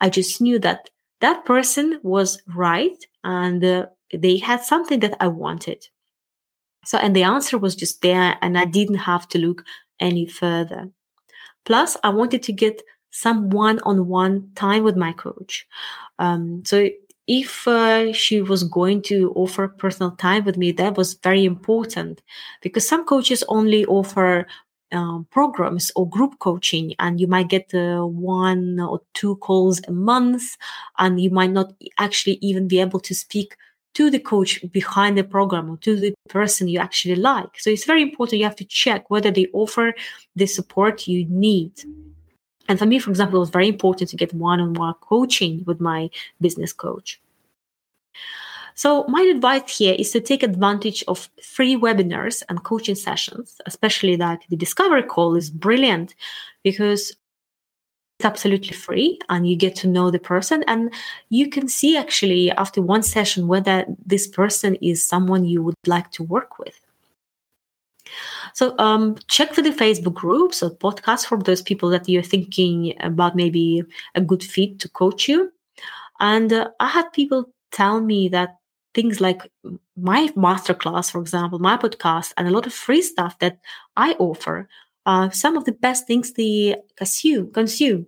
I 0.00 0.08
just 0.08 0.40
knew 0.40 0.58
that 0.60 0.90
that 1.20 1.44
person 1.44 2.00
was 2.02 2.40
right 2.46 3.04
and 3.22 3.64
uh, 3.64 3.86
they 4.12 4.38
had 4.38 4.62
something 4.62 5.00
that 5.00 5.16
I 5.20 5.28
wanted. 5.28 5.88
So, 6.84 6.98
and 6.98 7.16
the 7.16 7.22
answer 7.22 7.56
was 7.56 7.74
just 7.74 8.02
there, 8.02 8.36
and 8.42 8.58
I 8.58 8.66
didn't 8.66 8.96
have 8.96 9.26
to 9.28 9.38
look 9.38 9.64
any 10.00 10.26
further. 10.26 10.90
Plus, 11.64 11.96
I 12.04 12.10
wanted 12.10 12.42
to 12.42 12.52
get 12.52 12.82
some 13.10 13.48
one-on-one 13.48 14.50
time 14.54 14.82
with 14.82 14.96
my 14.96 15.12
coach. 15.12 15.66
Um, 16.18 16.62
so 16.64 16.90
if 17.26 17.66
uh, 17.66 18.12
she 18.12 18.42
was 18.42 18.64
going 18.64 19.02
to 19.02 19.32
offer 19.34 19.68
personal 19.68 20.12
time 20.12 20.44
with 20.44 20.56
me, 20.56 20.72
that 20.72 20.96
was 20.96 21.14
very 21.14 21.44
important 21.44 22.22
because 22.60 22.86
some 22.86 23.04
coaches 23.04 23.42
only 23.48 23.84
offer 23.86 24.46
um, 24.92 25.26
programs 25.30 25.90
or 25.96 26.08
group 26.08 26.38
coaching, 26.38 26.94
and 26.98 27.20
you 27.20 27.26
might 27.26 27.48
get 27.48 27.74
uh, 27.74 28.02
one 28.02 28.78
or 28.78 29.00
two 29.14 29.36
calls 29.36 29.80
a 29.88 29.92
month, 29.92 30.56
and 30.98 31.20
you 31.20 31.30
might 31.30 31.50
not 31.50 31.72
actually 31.98 32.38
even 32.42 32.68
be 32.68 32.80
able 32.80 33.00
to 33.00 33.14
speak 33.14 33.56
to 33.94 34.10
the 34.10 34.18
coach 34.18 34.60
behind 34.72 35.16
the 35.16 35.24
program 35.24 35.70
or 35.70 35.76
to 35.78 35.96
the 35.96 36.14
person 36.28 36.68
you 36.68 36.78
actually 36.78 37.16
like. 37.16 37.58
So 37.58 37.70
it's 37.70 37.84
very 37.84 38.02
important. 38.02 38.38
You 38.38 38.44
have 38.44 38.56
to 38.56 38.64
check 38.64 39.08
whether 39.08 39.30
they 39.30 39.46
offer 39.52 39.94
the 40.36 40.46
support 40.46 41.06
you 41.06 41.26
need. 41.28 41.72
And 42.68 42.78
for 42.78 42.86
me, 42.86 42.98
for 42.98 43.10
example, 43.10 43.36
it 43.36 43.40
was 43.40 43.50
very 43.50 43.68
important 43.68 44.10
to 44.10 44.16
get 44.16 44.32
one 44.32 44.60
on 44.60 44.74
one 44.74 44.94
coaching 45.00 45.64
with 45.66 45.80
my 45.80 46.10
business 46.40 46.72
coach. 46.72 47.20
So, 48.76 49.04
my 49.06 49.22
advice 49.22 49.78
here 49.78 49.94
is 49.96 50.10
to 50.12 50.20
take 50.20 50.42
advantage 50.42 51.04
of 51.06 51.28
free 51.40 51.76
webinars 51.76 52.42
and 52.48 52.64
coaching 52.64 52.96
sessions, 52.96 53.60
especially 53.66 54.16
that 54.16 54.40
the 54.48 54.56
discovery 54.56 55.04
call 55.04 55.36
is 55.36 55.48
brilliant 55.48 56.14
because 56.64 57.14
it's 58.18 58.26
absolutely 58.26 58.72
free 58.72 59.18
and 59.28 59.48
you 59.48 59.56
get 59.56 59.76
to 59.76 59.88
know 59.88 60.10
the 60.10 60.18
person 60.18 60.64
and 60.66 60.92
you 61.30 61.48
can 61.48 61.68
see 61.68 61.96
actually 61.96 62.50
after 62.52 62.80
one 62.80 63.02
session 63.02 63.48
whether 63.48 63.84
this 64.06 64.26
person 64.26 64.76
is 64.76 65.04
someone 65.04 65.44
you 65.44 65.62
would 65.62 65.74
like 65.86 66.10
to 66.12 66.22
work 66.22 66.58
with 66.58 66.83
so 68.52 68.76
um, 68.78 69.16
check 69.28 69.52
for 69.54 69.62
the 69.62 69.70
facebook 69.70 70.14
groups 70.14 70.62
or 70.62 70.70
podcasts 70.76 71.26
for 71.26 71.38
those 71.38 71.62
people 71.62 71.88
that 71.88 72.08
you're 72.08 72.22
thinking 72.22 72.94
about 73.00 73.34
maybe 73.36 73.82
a 74.14 74.20
good 74.20 74.42
fit 74.42 74.78
to 74.78 74.88
coach 74.88 75.28
you 75.28 75.50
And 76.20 76.52
uh, 76.52 76.70
I 76.80 76.88
had 76.88 77.12
people 77.12 77.46
tell 77.72 78.00
me 78.00 78.28
that 78.28 78.56
things 78.94 79.20
like 79.20 79.50
my 79.96 80.28
masterclass, 80.36 81.10
for 81.10 81.20
example, 81.20 81.58
my 81.58 81.76
podcast, 81.76 82.32
and 82.36 82.46
a 82.46 82.50
lot 82.50 82.66
of 82.66 82.72
free 82.72 83.02
stuff 83.02 83.38
that 83.40 83.58
I 83.96 84.12
offer 84.18 84.68
are 85.06 85.32
some 85.32 85.56
of 85.56 85.64
the 85.64 85.72
best 85.72 86.06
things 86.06 86.32
they 86.32 86.76
consume. 86.96 87.52
consume. 87.52 88.06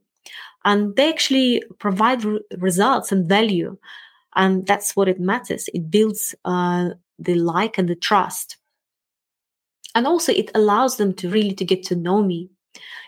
And 0.64 0.96
they 0.96 1.08
actually 1.10 1.62
provide 1.78 2.24
re- 2.24 2.40
results 2.58 3.12
and 3.12 3.28
value. 3.28 3.76
And 4.34 4.66
that's 4.66 4.94
what 4.96 5.08
it 5.08 5.20
matters. 5.20 5.68
It 5.74 5.90
builds 5.90 6.34
uh, 6.44 6.90
the 7.18 7.34
like 7.34 7.78
and 7.78 7.88
the 7.88 7.96
trust. 7.96 8.58
And 9.96 10.06
also 10.06 10.30
it 10.30 10.50
allows 10.54 10.98
them 10.98 11.14
to 11.14 11.30
really 11.30 11.54
to 11.54 11.64
get 11.64 11.82
to 11.84 11.96
know 11.96 12.22
me. 12.22 12.50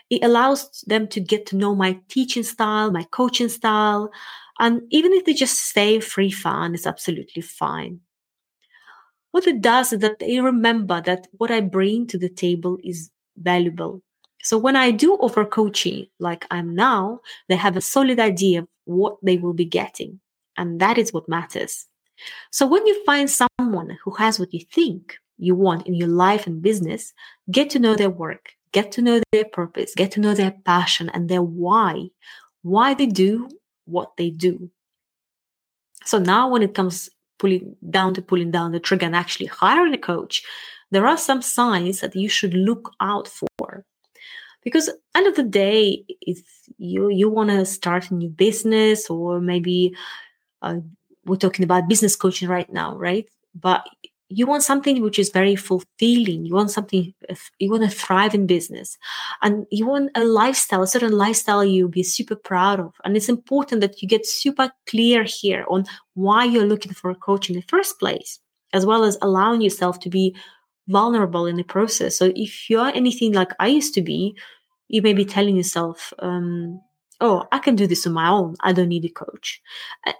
It 0.09 0.23
allows 0.23 0.83
them 0.87 1.07
to 1.09 1.19
get 1.19 1.45
to 1.47 1.55
know 1.55 1.75
my 1.75 1.99
teaching 2.09 2.41
style, 2.41 2.91
my 2.91 3.03
coaching 3.11 3.47
style, 3.47 4.09
and 4.59 4.81
even 4.89 5.13
if 5.13 5.23
they 5.23 5.33
just 5.33 5.59
stay 5.59 5.99
free 5.99 6.31
fun, 6.31 6.73
it's 6.73 6.87
absolutely 6.87 7.43
fine. 7.43 7.99
What 9.31 9.45
it 9.45 9.61
does 9.61 9.93
is 9.93 9.99
that 9.99 10.17
they 10.17 10.39
remember 10.39 10.99
that 11.01 11.27
what 11.37 11.51
I 11.51 11.61
bring 11.61 12.07
to 12.07 12.17
the 12.17 12.27
table 12.27 12.79
is 12.83 13.11
valuable. 13.37 14.01
So 14.41 14.57
when 14.57 14.75
I 14.75 14.89
do 14.89 15.13
offer 15.13 15.45
coaching 15.45 16.07
like 16.19 16.47
I'm 16.49 16.73
now, 16.73 17.19
they 17.49 17.55
have 17.55 17.77
a 17.77 17.81
solid 17.81 18.19
idea 18.19 18.61
of 18.61 18.67
what 18.85 19.17
they 19.21 19.37
will 19.37 19.53
be 19.53 19.65
getting. 19.65 20.19
And 20.57 20.81
that 20.81 20.97
is 20.97 21.13
what 21.13 21.29
matters. 21.29 21.85
So 22.51 22.65
when 22.65 22.87
you 22.87 23.05
find 23.05 23.29
someone 23.29 23.95
who 24.03 24.11
has 24.15 24.39
what 24.39 24.53
you 24.53 24.61
think 24.73 25.19
you 25.39 25.55
want 25.55 25.87
in 25.87 25.95
your 25.95 26.09
life 26.09 26.45
and 26.45 26.61
business, 26.61 27.13
get 27.49 27.69
to 27.71 27.79
know 27.79 27.95
their 27.95 28.09
work, 28.09 28.53
get 28.71 28.91
to 28.93 29.01
know 29.01 29.21
their 29.31 29.45
purpose, 29.45 29.93
get 29.95 30.11
to 30.11 30.19
know 30.19 30.33
their 30.33 30.51
passion 30.65 31.09
and 31.09 31.29
their 31.29 31.41
why, 31.41 32.09
why 32.61 32.93
they 32.93 33.05
do 33.05 33.49
what 33.85 34.15
they 34.17 34.29
do. 34.29 34.69
So 36.05 36.19
now 36.19 36.49
when 36.49 36.61
it 36.61 36.75
comes 36.75 37.09
pulling 37.39 37.75
down 37.89 38.13
to 38.15 38.21
pulling 38.21 38.51
down 38.51 38.71
the 38.71 38.79
trigger 38.79 39.05
and 39.05 39.15
actually 39.15 39.47
hiring 39.47 39.93
a 39.93 39.97
coach, 39.97 40.43
there 40.91 41.07
are 41.07 41.17
some 41.17 41.41
signs 41.41 42.01
that 42.01 42.15
you 42.15 42.29
should 42.29 42.53
look 42.53 42.91
out 42.99 43.27
for. 43.27 43.85
Because 44.63 44.89
end 45.15 45.27
of 45.27 45.35
the 45.35 45.43
day, 45.43 46.03
if 46.21 46.41
you 46.77 47.09
you 47.09 47.29
want 47.29 47.49
to 47.49 47.65
start 47.65 48.11
a 48.11 48.13
new 48.13 48.29
business 48.29 49.09
or 49.09 49.39
maybe 49.39 49.95
uh, 50.61 50.79
we're 51.25 51.37
talking 51.37 51.63
about 51.63 51.87
business 51.87 52.15
coaching 52.15 52.49
right 52.49 52.71
now, 52.71 52.97
right? 52.97 53.27
But 53.55 53.87
you 54.29 54.45
want 54.45 54.63
something 54.63 55.01
which 55.01 55.17
is 55.17 55.31
very 55.31 55.55
fulfilling. 55.55 56.45
You 56.45 56.53
want 56.53 56.71
something 56.71 57.13
you 57.57 57.71
want 57.71 57.83
to 57.83 57.89
thrive 57.89 58.35
in 58.35 58.45
business. 58.45 58.97
And 59.41 59.65
you 59.71 59.87
want 59.87 60.11
a 60.15 60.23
lifestyle 60.23 60.83
a 60.83 60.87
certain 60.87 61.11
lifestyle 61.11 61.65
you'll 61.65 61.89
be 61.89 62.03
super 62.03 62.35
proud 62.35 62.79
of. 62.79 62.93
And 63.03 63.17
it's 63.17 63.29
important 63.29 63.81
that 63.81 64.01
you 64.01 64.07
get 64.07 64.27
super 64.27 64.71
clear 64.87 65.23
here 65.23 65.65
on 65.69 65.85
why 66.13 66.45
you're 66.45 66.65
looking 66.65 66.93
for 66.93 67.09
a 67.09 67.15
coach 67.15 67.49
in 67.49 67.55
the 67.55 67.63
first 67.63 67.99
place 67.99 68.39
as 68.71 68.85
well 68.85 69.03
as 69.03 69.17
allowing 69.23 69.61
yourself 69.61 69.99
to 69.99 70.09
be 70.09 70.35
vulnerable 70.87 71.47
in 71.47 71.55
the 71.55 71.63
process. 71.63 72.15
So 72.15 72.31
if 72.35 72.69
you're 72.69 72.91
anything 72.95 73.33
like 73.33 73.51
i 73.59 73.67
used 73.67 73.93
to 73.95 74.01
be 74.01 74.35
you 74.89 75.01
may 75.01 75.13
be 75.13 75.25
telling 75.25 75.55
yourself 75.55 76.13
um, 76.19 76.81
oh, 77.21 77.45
I 77.51 77.59
can 77.59 77.75
do 77.75 77.87
this 77.87 78.07
on 78.07 78.13
my 78.13 78.29
own. 78.29 78.55
I 78.61 78.73
don't 78.73 78.89
need 78.89 79.05
a 79.05 79.09
coach. 79.09 79.61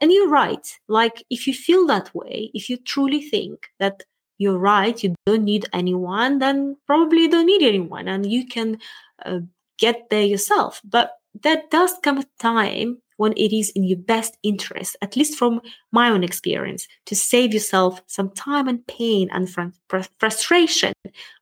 And 0.02 0.12
you're 0.12 0.30
right. 0.30 0.68
Like, 0.88 1.24
if 1.30 1.48
you 1.48 1.54
feel 1.54 1.86
that 1.88 2.14
way, 2.14 2.52
if 2.54 2.70
you 2.70 2.78
truly 2.78 3.22
think 3.22 3.70
that 3.80 4.04
you're 4.38 4.58
right, 4.58 5.02
you 5.04 5.16
don't 5.26 5.44
need 5.44 5.66
anyone, 5.74 6.40
then 6.40 6.78
probably 6.88 7.24
you 7.24 7.30
don't 7.30 7.46
need 7.46 7.62
anyone 7.62 8.08
and 8.08 8.30
you 8.30 8.48
can 8.48 8.80
uh, 9.26 9.40
get 9.78 10.10
there 10.10 10.24
yourself. 10.24 10.82
But 10.84 11.12
that 11.44 11.70
does 11.70 11.94
come 12.04 12.20
a 12.20 12.26
time 12.40 13.02
when 13.18 13.34
it 13.34 13.54
is 13.54 13.70
in 13.72 13.84
your 13.84 13.98
best 13.98 14.38
interest, 14.44 14.96
at 15.02 15.18
least 15.18 15.38
from 15.38 15.62
my 15.92 16.10
own 16.10 16.24
experience, 16.24 16.88
to 17.06 17.16
save 17.16 17.54
yourself 17.54 18.02
some 18.08 18.30
time 18.32 18.68
and 18.68 18.86
pain 18.88 19.30
and 19.32 19.50
fr- 19.50 20.00
frustration 20.20 20.94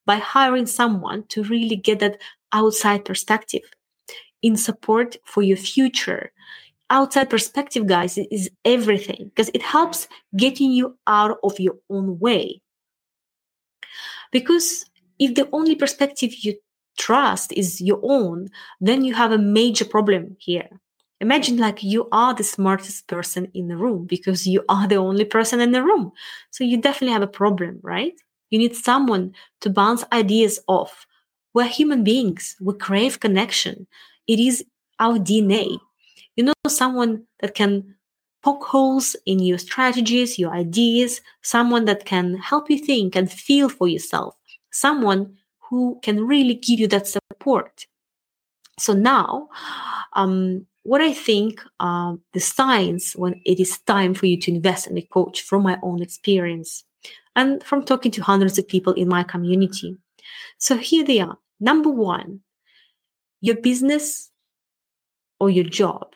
by 0.05 0.15
hiring 0.15 0.65
someone 0.65 1.23
to 1.27 1.43
really 1.43 1.75
get 1.75 1.99
that 1.99 2.19
outside 2.51 3.05
perspective 3.05 3.61
in 4.41 4.55
support 4.57 5.17
for 5.25 5.41
your 5.41 5.57
future. 5.57 6.31
Outside 6.89 7.29
perspective, 7.29 7.85
guys, 7.85 8.17
is 8.17 8.49
everything 8.63 9.31
because 9.35 9.49
it 9.53 9.61
helps 9.61 10.07
getting 10.35 10.71
you 10.71 10.97
out 11.05 11.37
of 11.43 11.59
your 11.59 11.75
own 11.89 12.17
way. 12.19 12.61
Because 14.31 14.85
if 15.19 15.35
the 15.35 15.49
only 15.51 15.75
perspective 15.75 16.33
you 16.43 16.55
trust 16.97 17.51
is 17.53 17.81
your 17.81 17.99
own, 18.03 18.47
then 18.79 19.03
you 19.03 19.13
have 19.13 19.31
a 19.31 19.37
major 19.37 19.85
problem 19.85 20.35
here. 20.39 20.69
Imagine 21.19 21.57
like 21.57 21.83
you 21.83 22.07
are 22.11 22.33
the 22.33 22.43
smartest 22.43 23.07
person 23.07 23.49
in 23.53 23.67
the 23.67 23.77
room 23.77 24.05
because 24.05 24.45
you 24.45 24.63
are 24.69 24.87
the 24.87 24.97
only 24.97 25.25
person 25.25 25.59
in 25.59 25.71
the 25.71 25.83
room. 25.83 26.11
So 26.51 26.63
you 26.63 26.79
definitely 26.79 27.13
have 27.13 27.23
a 27.23 27.27
problem, 27.27 27.79
right? 27.81 28.13
You 28.49 28.59
need 28.59 28.75
someone 28.75 29.33
to 29.61 29.69
bounce 29.69 30.03
ideas 30.13 30.59
off. 30.67 31.07
We're 31.53 31.67
human 31.67 32.03
beings. 32.03 32.55
We 32.61 32.75
crave 32.75 33.19
connection 33.19 33.87
it 34.27 34.39
is 34.39 34.63
our 34.99 35.17
DNA. 35.17 35.79
You 36.35 36.45
know, 36.45 36.53
someone 36.67 37.23
that 37.39 37.55
can 37.55 37.95
poke 38.43 38.65
holes 38.65 39.15
in 39.25 39.39
your 39.39 39.57
strategies, 39.57 40.39
your 40.39 40.53
ideas, 40.53 41.21
someone 41.41 41.85
that 41.85 42.05
can 42.05 42.35
help 42.37 42.69
you 42.69 42.77
think 42.77 43.15
and 43.15 43.31
feel 43.31 43.69
for 43.69 43.87
yourself, 43.87 44.35
someone 44.71 45.35
who 45.69 45.99
can 46.03 46.25
really 46.25 46.53
give 46.53 46.79
you 46.79 46.87
that 46.87 47.07
support. 47.07 47.85
So 48.79 48.93
now, 48.93 49.49
um, 50.13 50.65
what 50.83 51.01
I 51.01 51.11
think 51.11 51.61
uh, 51.79 52.13
the 52.33 52.39
signs 52.39 53.13
when 53.13 53.41
it 53.45 53.59
is 53.59 53.79
time 53.79 54.13
for 54.13 54.27
you 54.27 54.39
to 54.39 54.51
invest 54.51 54.87
in 54.87 54.97
a 54.97 55.01
coach 55.01 55.41
from 55.41 55.63
my 55.63 55.77
own 55.83 56.01
experience 56.01 56.85
and 57.35 57.61
from 57.63 57.83
talking 57.83 58.11
to 58.13 58.23
hundreds 58.23 58.57
of 58.57 58.67
people 58.67 58.93
in 58.93 59.09
my 59.09 59.23
community. 59.23 59.97
So 60.57 60.77
here 60.77 61.03
they 61.03 61.19
are. 61.19 61.37
Number 61.59 61.89
one, 61.89 62.41
your 63.41 63.55
business 63.55 64.31
or 65.39 65.49
your 65.49 65.65
job, 65.65 66.13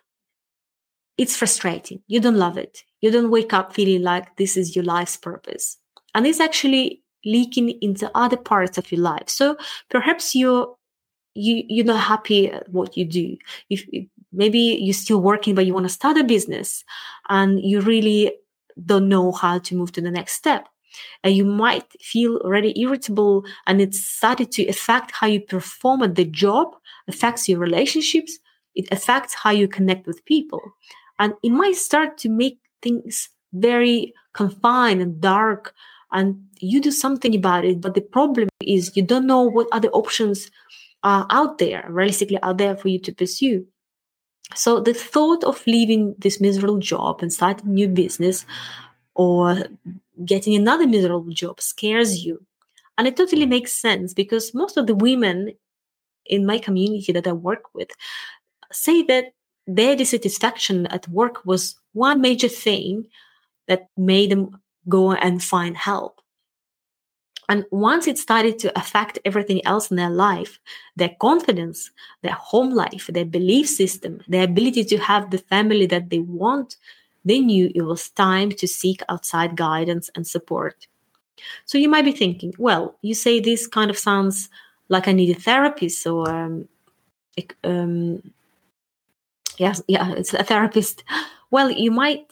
it's 1.18 1.36
frustrating. 1.36 2.02
You 2.08 2.20
don't 2.20 2.38
love 2.38 2.58
it. 2.58 2.84
You 3.02 3.12
don't 3.12 3.32
wake 3.32 3.54
up 3.54 3.74
feeling 3.74 4.02
like 4.02 4.38
this 4.38 4.58
is 4.58 4.76
your 4.76 4.86
life's 4.86 5.18
purpose. 5.18 5.78
And 6.16 6.26
it's 6.26 6.40
actually 6.40 7.04
leaking 7.26 7.78
into 7.82 8.10
other 8.16 8.38
parts 8.38 8.78
of 8.78 8.92
your 8.92 9.02
life. 9.02 9.30
So 9.30 9.58
perhaps 9.90 10.36
you're 10.36 10.76
you 11.34 11.64
you're 11.68 11.86
not 11.86 12.02
happy 12.02 12.52
at 12.52 12.68
what 12.70 12.98
you 12.98 13.06
do. 13.06 13.38
If 13.70 13.86
maybe 14.34 14.60
you're 14.60 14.94
still 14.94 15.22
working 15.22 15.56
but 15.56 15.66
you 15.66 15.74
want 15.74 15.86
to 15.86 15.94
start 15.94 16.18
a 16.18 16.24
business 16.24 16.84
and 17.30 17.60
you 17.62 17.82
really 17.82 18.34
don't 18.86 19.08
know 19.08 19.32
how 19.32 19.60
to 19.60 19.76
move 19.76 19.92
to 19.94 20.02
the 20.02 20.12
next 20.12 20.34
step 20.34 20.68
and 21.24 21.36
you 21.36 21.46
might 21.46 21.92
feel 22.02 22.38
already 22.38 22.80
irritable 22.80 23.46
and 23.68 23.82
it 23.82 23.94
started 23.94 24.52
to 24.52 24.66
affect 24.68 25.12
how 25.12 25.28
you 25.28 25.40
perform 25.40 26.04
at 26.04 26.16
the 26.16 26.26
job 26.26 26.76
affects 27.08 27.48
your 27.48 27.60
relationships 27.60 28.40
it 28.76 28.88
affects 28.92 29.34
how 29.34 29.52
you 29.52 29.68
connect 29.68 30.08
with 30.08 30.24
people. 30.26 30.62
And 31.20 31.34
it 31.44 31.52
might 31.52 31.76
start 31.76 32.18
to 32.20 32.30
make 32.30 32.60
things 32.82 33.30
very 33.54 34.14
confined 34.34 35.02
and 35.02 35.20
dark 35.20 35.74
and 36.14 36.46
you 36.60 36.80
do 36.80 36.90
something 36.90 37.36
about 37.36 37.66
it 37.66 37.82
but 37.82 37.96
the 37.96 38.02
problem 38.02 38.48
is 38.62 38.96
you 38.96 39.04
don't 39.04 39.28
know 39.28 39.42
what 39.42 39.68
other 39.74 39.90
options 39.90 40.50
are 41.04 41.28
out 41.30 41.58
there 41.58 41.86
realistically 41.90 42.42
out 42.44 42.58
there 42.58 42.78
for 42.78 42.88
you 42.88 42.98
to 43.00 43.14
pursue. 43.14 43.66
So 44.56 44.80
the 44.80 44.94
thought 44.94 45.44
of 45.44 45.62
leaving 45.68 46.16
this 46.18 46.40
miserable 46.40 46.78
job 46.78 47.22
and 47.22 47.32
starting 47.32 47.68
a 47.68 47.72
new 47.72 47.90
business 47.90 48.46
or 49.16 49.66
getting 50.26 50.56
another 50.56 50.88
miserable 50.88 51.32
job 51.32 51.62
scares 51.62 52.26
you. 52.26 52.46
And 52.98 53.08
it 53.08 53.18
totally 53.18 53.44
mm-hmm. 53.44 53.52
makes 53.52 53.74
sense 53.74 54.14
because 54.14 54.54
most 54.54 54.78
of 54.78 54.88
the 54.88 54.96
women 54.96 55.54
in 56.26 56.46
my 56.46 56.60
community 56.60 57.12
that 57.12 57.28
I 57.28 57.32
work 57.32 57.74
with 57.74 57.90
say 58.72 59.04
that 59.04 59.34
their 59.68 59.96
dissatisfaction 59.96 60.88
at 60.88 61.08
work 61.08 61.46
was 61.46 61.76
one 61.94 62.22
major 62.22 62.48
thing 62.48 63.08
that 63.68 63.88
made 63.98 64.32
them 64.32 64.60
go 64.90 65.14
and 65.14 65.44
find 65.44 65.78
help. 65.78 66.22
And 67.50 67.66
once 67.70 68.08
it 68.08 68.18
started 68.18 68.60
to 68.60 68.80
affect 68.80 69.20
everything 69.26 69.66
else 69.66 69.92
in 69.92 69.98
their 69.98 70.10
life, 70.10 70.58
their 70.96 71.16
confidence, 71.20 71.92
their 72.22 72.34
home 72.34 72.70
life, 72.70 73.08
their 73.08 73.26
belief 73.26 73.68
system, 73.68 74.22
their 74.28 74.44
ability 74.44 74.86
to 74.86 74.98
have 74.98 75.32
the 75.32 75.38
family 75.38 75.86
that 75.88 76.10
they 76.10 76.20
want, 76.20 76.78
they 77.26 77.40
knew 77.40 77.72
it 77.74 77.82
was 77.84 78.10
time 78.10 78.52
to 78.52 78.68
seek 78.68 79.02
outside 79.10 79.56
guidance 79.56 80.10
and 80.16 80.26
support. 80.26 80.88
So 81.66 81.78
you 81.78 81.90
might 81.90 82.06
be 82.06 82.12
thinking, 82.12 82.54
well, 82.58 82.96
you 83.02 83.14
say 83.14 83.40
this 83.40 83.68
kind 83.68 83.90
of 83.90 83.98
sounds 83.98 84.50
like 84.90 85.08
I 85.08 85.12
need 85.12 85.36
a 85.36 85.40
therapist 85.40 86.06
or 86.06 86.30
um, 86.30 86.68
um, 87.64 88.32
yes, 89.58 89.82
yeah, 89.88 90.12
it's 90.14 90.34
a 90.34 90.44
therapist. 90.44 91.04
Well, 91.50 91.72
you 91.72 91.92
might 91.92 92.28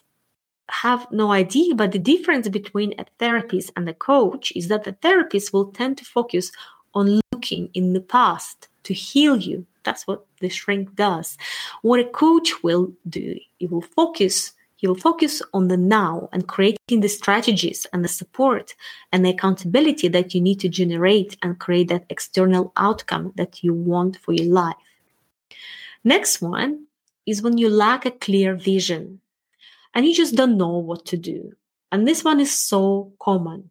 have 0.69 1.11
no 1.11 1.31
idea, 1.31 1.75
but 1.75 1.91
the 1.91 1.99
difference 1.99 2.47
between 2.47 2.93
a 2.99 3.05
therapist 3.17 3.71
and 3.75 3.89
a 3.89 3.93
coach 3.93 4.51
is 4.55 4.67
that 4.67 4.83
the 4.83 4.93
therapist 4.93 5.51
will 5.53 5.71
tend 5.71 5.97
to 5.97 6.05
focus 6.05 6.51
on 6.93 7.19
looking 7.31 7.69
in 7.73 7.93
the 7.93 8.01
past 8.01 8.67
to 8.83 8.93
heal 8.93 9.37
you. 9.37 9.65
That's 9.83 10.05
what 10.05 10.25
the 10.41 10.49
shrink 10.49 10.95
does. 10.95 11.37
What 11.81 11.99
a 11.99 12.05
coach 12.05 12.63
will 12.63 12.91
do, 13.07 13.39
it 13.59 13.71
will 13.71 13.81
focus 13.81 14.53
you 14.79 14.89
will 14.89 14.95
focus 14.95 15.41
on 15.53 15.67
the 15.67 15.77
now 15.77 16.29
and 16.31 16.47
creating 16.47 17.01
the 17.01 17.09
strategies 17.09 17.85
and 17.91 18.03
the 18.03 18.09
support 18.09 18.75
and 19.11 19.25
the 19.25 19.29
accountability 19.29 20.07
that 20.07 20.33
you 20.33 20.41
need 20.41 20.59
to 20.61 20.69
generate 20.69 21.37
and 21.41 21.59
create 21.59 21.89
that 21.89 22.05
external 22.09 22.71
outcome 22.77 23.33
that 23.35 23.63
you 23.63 23.73
want 23.73 24.17
for 24.17 24.33
your 24.33 24.45
life. 24.45 24.75
Next 26.03 26.41
one 26.41 26.85
is 27.25 27.41
when 27.41 27.57
you 27.57 27.69
lack 27.69 28.05
a 28.05 28.11
clear 28.11 28.55
vision 28.55 29.19
and 29.93 30.05
you 30.05 30.13
just 30.13 30.35
don't 30.35 30.57
know 30.57 30.77
what 30.77 31.05
to 31.07 31.17
do. 31.17 31.53
And 31.91 32.07
this 32.07 32.23
one 32.23 32.39
is 32.39 32.57
so 32.57 33.11
common. 33.19 33.69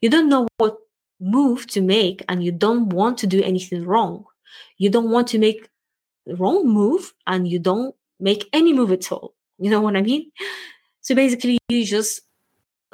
You 0.00 0.10
don't 0.10 0.28
know 0.28 0.46
what 0.58 0.78
move 1.20 1.66
to 1.68 1.80
make 1.80 2.22
and 2.28 2.42
you 2.44 2.52
don't 2.52 2.90
want 2.90 3.18
to 3.18 3.26
do 3.26 3.42
anything 3.42 3.84
wrong. 3.84 4.24
You 4.78 4.90
don't 4.90 5.10
want 5.10 5.28
to 5.28 5.38
make 5.38 5.68
the 6.26 6.36
wrong 6.36 6.68
move 6.68 7.12
and 7.26 7.48
you 7.48 7.58
don't 7.58 7.94
make 8.20 8.48
any 8.52 8.72
move 8.72 8.92
at 8.92 9.10
all. 9.10 9.34
You 9.60 9.70
know 9.70 9.80
what 9.80 9.96
I 9.96 10.02
mean? 10.02 10.30
So 11.02 11.14
basically, 11.14 11.58
you 11.68 11.84
just 11.84 12.22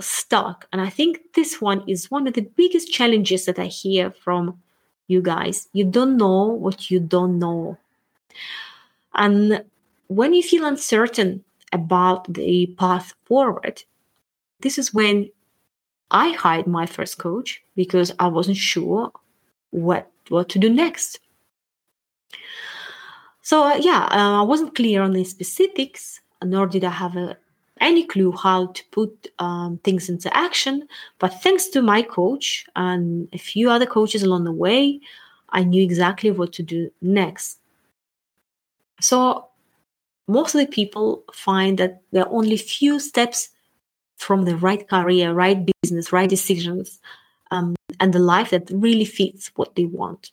stuck. 0.01 0.67
And 0.73 0.81
I 0.81 0.91
think 0.91 1.21
this 1.35 1.61
one 1.61 1.83
is 1.89 2.11
one 2.11 2.27
of 2.27 2.35
the 2.35 2.43
biggest 2.43 2.93
challenges 2.93 3.47
that 3.47 3.59
I 3.59 3.67
hear 3.67 4.11
from 4.11 4.61
you 5.09 5.23
guys. 5.23 5.69
You 5.73 5.85
don't 5.85 6.17
know 6.17 6.45
what 6.45 6.91
you 6.91 7.01
don't 7.01 7.39
know. 7.39 7.79
And 9.15 9.65
when 10.09 10.35
you 10.35 10.43
feel 10.43 10.65
uncertain 10.65 11.45
about 11.73 12.33
the 12.33 12.75
path 12.79 13.15
forward, 13.25 13.85
this 14.61 14.79
is 14.79 14.93
when 14.93 15.31
I 16.11 16.31
hired 16.31 16.67
my 16.67 16.87
first 16.87 17.19
coach 17.19 17.63
because 17.75 18.13
I 18.19 18.29
wasn't 18.29 18.57
sure 18.57 19.11
what 19.71 20.11
what 20.29 20.49
to 20.51 20.59
do 20.59 20.69
next. 20.69 21.21
So 23.43 23.65
uh, 23.65 23.77
yeah, 23.77 24.09
uh, 24.11 24.41
I 24.41 24.43
wasn't 24.43 24.75
clear 24.75 25.03
on 25.03 25.13
the 25.13 25.25
specifics, 25.25 26.21
nor 26.45 26.67
did 26.67 26.85
I 26.85 26.91
have 26.91 27.17
a, 27.17 27.37
any 27.81 28.07
clue 28.07 28.33
how 28.33 28.67
to 28.67 28.83
put 28.91 29.29
um, 29.39 29.79
things 29.85 30.09
into 30.09 30.35
action. 30.37 30.89
But 31.19 31.43
thanks 31.43 31.69
to 31.69 31.83
my 31.83 32.03
coach 32.03 32.67
and 32.75 33.29
a 33.33 33.39
few 33.39 33.71
other 33.71 33.87
coaches 33.87 34.23
along 34.23 34.45
the 34.45 34.53
way, 34.53 35.01
I 35.51 35.65
knew 35.65 35.83
exactly 35.83 36.31
what 36.31 36.53
to 36.55 36.63
do 36.63 36.91
next. 37.01 37.59
So 39.01 39.49
most 40.29 40.55
of 40.55 40.61
the 40.61 40.67
people 40.67 41.25
find 41.33 41.79
that 41.79 42.03
there 42.13 42.25
are 42.25 42.33
only 42.33 42.57
few 42.57 42.99
steps 42.99 43.51
from 44.17 44.45
the 44.45 44.57
right 44.57 44.89
career, 44.89 45.33
right 45.33 45.69
business, 45.83 46.13
right 46.13 46.29
decisions, 46.29 46.99
um, 47.51 47.77
and 48.01 48.13
the 48.13 48.19
life 48.19 48.51
that 48.51 48.71
really 48.71 49.05
fits 49.05 49.53
what 49.57 49.75
they 49.77 49.85
want. 49.85 50.33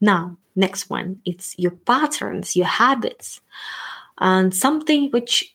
Now, 0.00 0.36
next 0.54 0.90
one, 0.90 1.20
it's 1.24 1.58
your 1.58 1.72
patterns, 1.72 2.54
your 2.54 2.66
habits, 2.66 3.40
and 4.20 4.54
something 4.54 5.10
which 5.10 5.54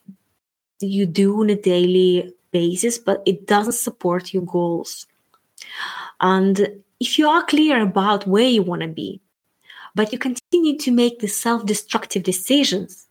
you 0.79 1.05
do 1.05 1.41
on 1.41 1.49
a 1.49 1.55
daily 1.55 2.33
basis, 2.51 2.97
but 2.97 3.21
it 3.25 3.47
doesn't 3.47 3.73
support 3.73 4.33
your 4.33 4.43
goals. 4.43 5.05
And 6.21 6.81
if 6.99 7.17
you 7.17 7.27
are 7.27 7.43
clear 7.43 7.81
about 7.81 8.27
where 8.27 8.47
you 8.47 8.63
want 8.63 8.81
to 8.81 8.87
be, 8.87 9.21
but 9.95 10.11
you 10.11 10.19
continue 10.19 10.77
to 10.77 10.91
make 10.91 11.19
the 11.19 11.27
self 11.27 11.65
destructive 11.65 12.23
decisions 12.23 13.07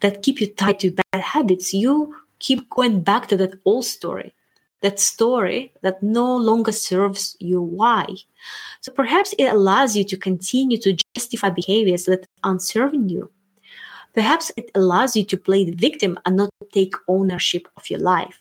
that 0.00 0.22
keep 0.22 0.40
you 0.40 0.46
tied 0.46 0.80
to 0.80 0.90
bad 0.90 1.20
habits, 1.20 1.72
you 1.72 2.14
keep 2.38 2.68
going 2.70 3.00
back 3.00 3.28
to 3.28 3.36
that 3.38 3.58
old 3.64 3.84
story, 3.84 4.34
that 4.82 5.00
story 5.00 5.72
that 5.80 6.02
no 6.02 6.36
longer 6.36 6.72
serves 6.72 7.36
you 7.40 7.60
why. 7.60 8.06
So 8.82 8.92
perhaps 8.92 9.34
it 9.38 9.46
allows 9.46 9.96
you 9.96 10.04
to 10.04 10.16
continue 10.16 10.76
to 10.78 10.96
justify 11.14 11.48
behaviors 11.48 12.04
that 12.04 12.26
aren't 12.42 12.62
serving 12.62 13.08
you. 13.08 13.30
Perhaps 14.14 14.52
it 14.56 14.70
allows 14.74 15.16
you 15.16 15.24
to 15.24 15.36
play 15.36 15.64
the 15.64 15.74
victim 15.74 16.18
and 16.24 16.36
not 16.36 16.50
take 16.72 16.94
ownership 17.08 17.68
of 17.76 17.90
your 17.90 18.00
life. 18.00 18.40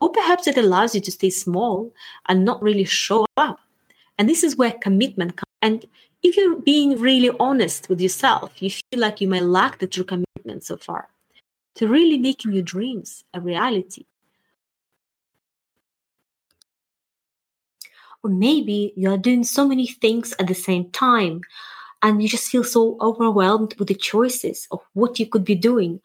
Or 0.00 0.10
perhaps 0.10 0.46
it 0.46 0.58
allows 0.58 0.94
you 0.94 1.00
to 1.00 1.10
stay 1.10 1.30
small 1.30 1.92
and 2.28 2.44
not 2.44 2.62
really 2.62 2.84
show 2.84 3.24
up. 3.36 3.58
And 4.18 4.28
this 4.28 4.44
is 4.44 4.56
where 4.56 4.72
commitment 4.72 5.36
comes. 5.36 5.48
And 5.62 5.86
if 6.22 6.36
you're 6.36 6.60
being 6.60 6.98
really 7.00 7.30
honest 7.40 7.88
with 7.88 8.00
yourself, 8.00 8.62
you 8.62 8.70
feel 8.70 9.00
like 9.00 9.20
you 9.20 9.28
may 9.28 9.40
lack 9.40 9.78
the 9.78 9.86
true 9.86 10.04
commitment 10.04 10.64
so 10.64 10.76
far 10.76 11.08
to 11.76 11.88
really 11.88 12.18
making 12.18 12.52
your 12.52 12.62
dreams 12.62 13.24
a 13.32 13.40
reality. 13.40 14.04
Or 18.22 18.30
maybe 18.30 18.92
you 18.96 19.10
are 19.10 19.18
doing 19.18 19.44
so 19.44 19.66
many 19.66 19.86
things 19.86 20.34
at 20.38 20.48
the 20.48 20.54
same 20.54 20.90
time 20.90 21.40
and 22.02 22.22
you 22.22 22.28
just 22.28 22.50
feel 22.50 22.64
so 22.64 22.96
overwhelmed 23.00 23.74
with 23.78 23.88
the 23.88 23.94
choices 23.94 24.66
of 24.70 24.80
what 24.94 25.18
you 25.18 25.26
could 25.26 25.44
be 25.44 25.54
doing. 25.54 26.00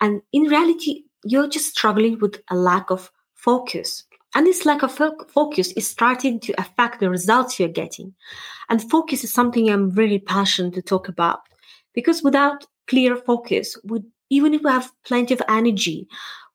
And 0.00 0.22
in 0.32 0.42
reality, 0.44 1.04
you're 1.24 1.48
just 1.48 1.70
struggling 1.70 2.18
with 2.18 2.40
a 2.50 2.56
lack 2.56 2.90
of 2.90 3.10
focus. 3.34 4.04
And 4.34 4.46
this 4.46 4.66
lack 4.66 4.82
of 4.82 4.92
focus 4.92 5.72
is 5.72 5.88
starting 5.88 6.38
to 6.40 6.60
affect 6.60 7.00
the 7.00 7.08
results 7.08 7.58
you're 7.58 7.68
getting. 7.68 8.14
And 8.68 8.90
focus 8.90 9.24
is 9.24 9.32
something 9.32 9.70
I'm 9.70 9.90
really 9.90 10.18
passionate 10.18 10.74
to 10.74 10.82
talk 10.82 11.08
about 11.08 11.40
because 11.94 12.22
without 12.22 12.66
clear 12.86 13.16
focus, 13.16 13.76
we 13.84 14.02
even 14.30 14.52
if 14.52 14.62
we 14.62 14.70
have 14.70 14.92
plenty 15.06 15.32
of 15.32 15.42
energy, 15.48 16.06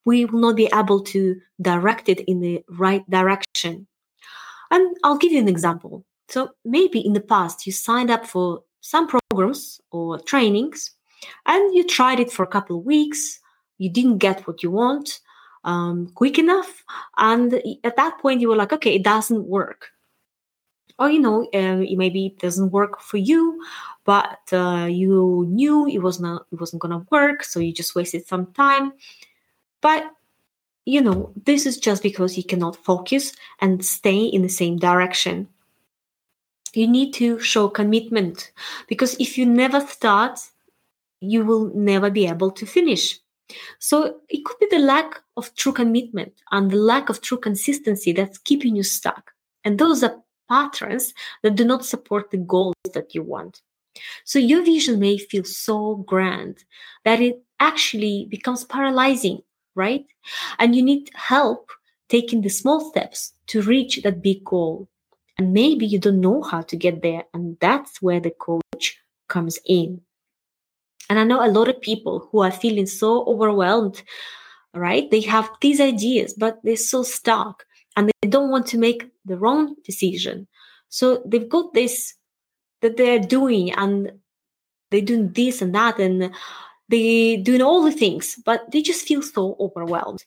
we 0.05 0.25
will 0.25 0.39
not 0.39 0.55
be 0.55 0.69
able 0.73 1.01
to 1.01 1.35
direct 1.59 2.07
it 2.07 2.19
in 2.21 2.39
the 2.39 2.63
right 2.69 3.07
direction. 3.09 3.87
And 4.69 4.95
I'll 5.03 5.17
give 5.17 5.31
you 5.31 5.39
an 5.39 5.47
example. 5.47 6.05
So 6.29 6.49
maybe 6.63 6.99
in 6.99 7.13
the 7.13 7.21
past 7.21 7.65
you 7.65 7.71
signed 7.71 8.11
up 8.11 8.25
for 8.25 8.61
some 8.83 9.07
programs 9.07 9.81
or 9.91 10.19
trainings 10.19 10.91
and 11.45 11.73
you 11.73 11.83
tried 11.85 12.19
it 12.19 12.31
for 12.31 12.43
a 12.43 12.47
couple 12.47 12.77
of 12.77 12.85
weeks, 12.85 13.39
you 13.77 13.89
didn't 13.89 14.17
get 14.17 14.45
what 14.45 14.61
you 14.61 14.69
want 14.69 15.21
um, 15.63 16.11
quick 16.15 16.37
enough, 16.37 16.83
and 17.17 17.53
at 17.83 17.95
that 17.95 18.19
point 18.19 18.41
you 18.41 18.49
were 18.49 18.55
like, 18.55 18.73
okay, 18.73 18.95
it 18.95 19.03
doesn't 19.03 19.47
work. 19.47 19.89
Or 20.99 21.09
you 21.09 21.19
know, 21.19 21.47
uh, 21.53 21.85
maybe 21.95 22.27
it 22.27 22.39
doesn't 22.39 22.71
work 22.71 22.99
for 23.01 23.17
you, 23.17 23.63
but 24.03 24.39
uh, 24.51 24.87
you 24.89 25.47
knew 25.49 25.87
it 25.87 25.99
was 25.99 26.19
not 26.19 26.45
it 26.51 26.59
wasn't 26.59 26.81
gonna 26.81 27.05
work, 27.09 27.43
so 27.43 27.59
you 27.59 27.73
just 27.73 27.95
wasted 27.95 28.27
some 28.27 28.47
time. 28.53 28.93
But 29.81 30.11
you 30.85 31.01
know, 31.01 31.31
this 31.45 31.65
is 31.65 31.77
just 31.77 32.03
because 32.03 32.37
you 32.37 32.43
cannot 32.43 32.75
focus 32.75 33.31
and 33.61 33.83
stay 33.83 34.25
in 34.25 34.41
the 34.41 34.49
same 34.49 34.77
direction. 34.77 35.47
You 36.73 36.87
need 36.87 37.13
to 37.15 37.39
show 37.39 37.69
commitment 37.69 38.51
because 38.87 39.15
if 39.19 39.37
you 39.37 39.45
never 39.45 39.79
start, 39.81 40.39
you 41.19 41.45
will 41.45 41.71
never 41.75 42.09
be 42.09 42.27
able 42.27 42.51
to 42.51 42.65
finish. 42.65 43.19
So 43.79 44.19
it 44.29 44.43
could 44.45 44.57
be 44.59 44.67
the 44.71 44.83
lack 44.83 45.21
of 45.37 45.53
true 45.55 45.73
commitment 45.73 46.33
and 46.51 46.71
the 46.71 46.77
lack 46.77 47.09
of 47.09 47.21
true 47.21 47.37
consistency 47.37 48.11
that's 48.11 48.37
keeping 48.37 48.75
you 48.75 48.83
stuck. 48.83 49.31
And 49.63 49.77
those 49.77 50.03
are 50.03 50.21
patterns 50.49 51.13
that 51.43 51.55
do 51.55 51.63
not 51.63 51.85
support 51.85 52.31
the 52.31 52.37
goals 52.37 52.75
that 52.93 53.13
you 53.13 53.23
want. 53.23 53.61
So 54.25 54.39
your 54.39 54.63
vision 54.63 54.99
may 54.99 55.17
feel 55.17 55.43
so 55.43 55.97
grand 55.97 56.63
that 57.05 57.21
it 57.21 57.43
actually 57.59 58.27
becomes 58.29 58.65
paralyzing, 58.65 59.41
right? 59.75 60.05
And 60.59 60.75
you 60.75 60.81
need 60.81 61.11
help 61.13 61.69
taking 62.09 62.41
the 62.41 62.49
small 62.49 62.89
steps 62.89 63.33
to 63.47 63.61
reach 63.61 64.01
that 64.03 64.21
big 64.21 64.43
goal. 64.43 64.89
And 65.43 65.51
maybe 65.51 65.85
you 65.85 65.99
don't 65.99 66.21
know 66.21 66.41
how 66.41 66.61
to 66.61 66.77
get 66.77 67.01
there. 67.01 67.25
And 67.33 67.57
that's 67.59 68.01
where 68.01 68.21
the 68.21 68.31
coach 68.31 68.97
comes 69.27 69.59
in. 69.65 69.99
And 71.09 71.19
I 71.19 71.25
know 71.25 71.45
a 71.45 71.51
lot 71.51 71.67
of 71.67 71.81
people 71.81 72.29
who 72.31 72.39
are 72.39 72.49
feeling 72.49 72.85
so 72.85 73.25
overwhelmed, 73.25 74.03
right? 74.73 75.11
They 75.11 75.19
have 75.19 75.49
these 75.59 75.81
ideas, 75.81 76.33
but 76.33 76.59
they're 76.63 76.77
so 76.77 77.03
stuck 77.03 77.65
and 77.97 78.09
they 78.21 78.29
don't 78.29 78.51
want 78.51 78.67
to 78.67 78.77
make 78.77 79.11
the 79.25 79.37
wrong 79.37 79.75
decision. 79.83 80.47
So 80.87 81.21
they've 81.25 81.49
got 81.49 81.73
this 81.73 82.13
that 82.81 82.95
they're 82.95 83.19
doing 83.19 83.73
and 83.73 84.13
they're 84.91 85.01
doing 85.01 85.33
this 85.33 85.61
and 85.61 85.75
that 85.75 85.99
and 85.99 86.33
they're 86.87 87.37
doing 87.37 87.61
all 87.61 87.83
the 87.83 87.91
things, 87.91 88.39
but 88.45 88.71
they 88.71 88.81
just 88.81 89.05
feel 89.05 89.21
so 89.21 89.57
overwhelmed. 89.59 90.23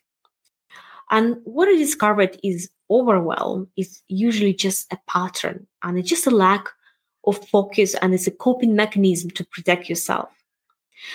And 1.11 1.38
what 1.44 1.68
I 1.68 1.76
discovered 1.76 2.38
is 2.42 2.68
overwhelm 2.90 3.68
is 3.77 4.03
usually 4.09 4.55
just 4.55 4.92
a 4.92 4.99
pattern 5.09 5.66
and 5.83 5.99
it's 5.99 6.09
just 6.09 6.27
a 6.27 6.31
lack 6.31 6.68
of 7.27 7.49
focus 7.49 7.94
and 7.94 8.14
it's 8.14 8.27
a 8.27 8.31
coping 8.31 8.75
mechanism 8.75 9.31
to 9.31 9.44
protect 9.44 9.88
yourself. 9.88 10.29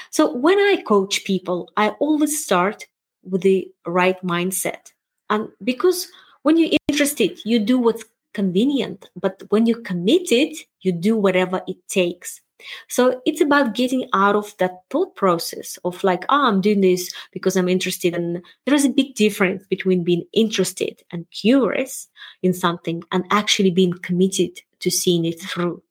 So 0.09 0.35
when 0.35 0.57
I 0.59 0.83
coach 0.85 1.23
people, 1.25 1.71
I 1.77 1.89
always 1.99 2.43
start 2.43 2.85
with 3.23 3.41
the 3.41 3.71
right 3.85 4.21
mindset. 4.23 4.91
And 5.29 5.49
because 5.63 6.07
when 6.43 6.57
you're 6.57 6.77
interested, 6.89 7.39
you 7.45 7.59
do 7.59 7.79
what's 7.79 8.03
convenient. 8.33 9.09
But 9.15 9.43
when 9.49 9.65
you're 9.65 9.81
committed, 9.81 10.55
you 10.81 10.91
do 10.91 11.15
whatever 11.15 11.61
it 11.67 11.77
takes. 11.87 12.41
So 12.87 13.21
it's 13.25 13.41
about 13.41 13.75
getting 13.75 14.09
out 14.13 14.35
of 14.35 14.55
that 14.57 14.81
thought 14.89 15.15
process 15.15 15.77
of 15.83 16.03
like, 16.03 16.23
oh, 16.29 16.47
I'm 16.47 16.61
doing 16.61 16.81
this 16.81 17.11
because 17.31 17.55
I'm 17.55 17.69
interested. 17.69 18.15
And 18.15 18.41
there 18.65 18.75
is 18.75 18.85
a 18.85 18.89
big 18.89 19.15
difference 19.15 19.65
between 19.67 20.03
being 20.03 20.25
interested 20.33 21.01
and 21.11 21.29
curious 21.31 22.07
in 22.41 22.53
something 22.53 23.03
and 23.11 23.25
actually 23.31 23.71
being 23.71 23.93
committed 23.93 24.61
to 24.79 24.91
seeing 24.91 25.25
it 25.25 25.41
through. 25.41 25.81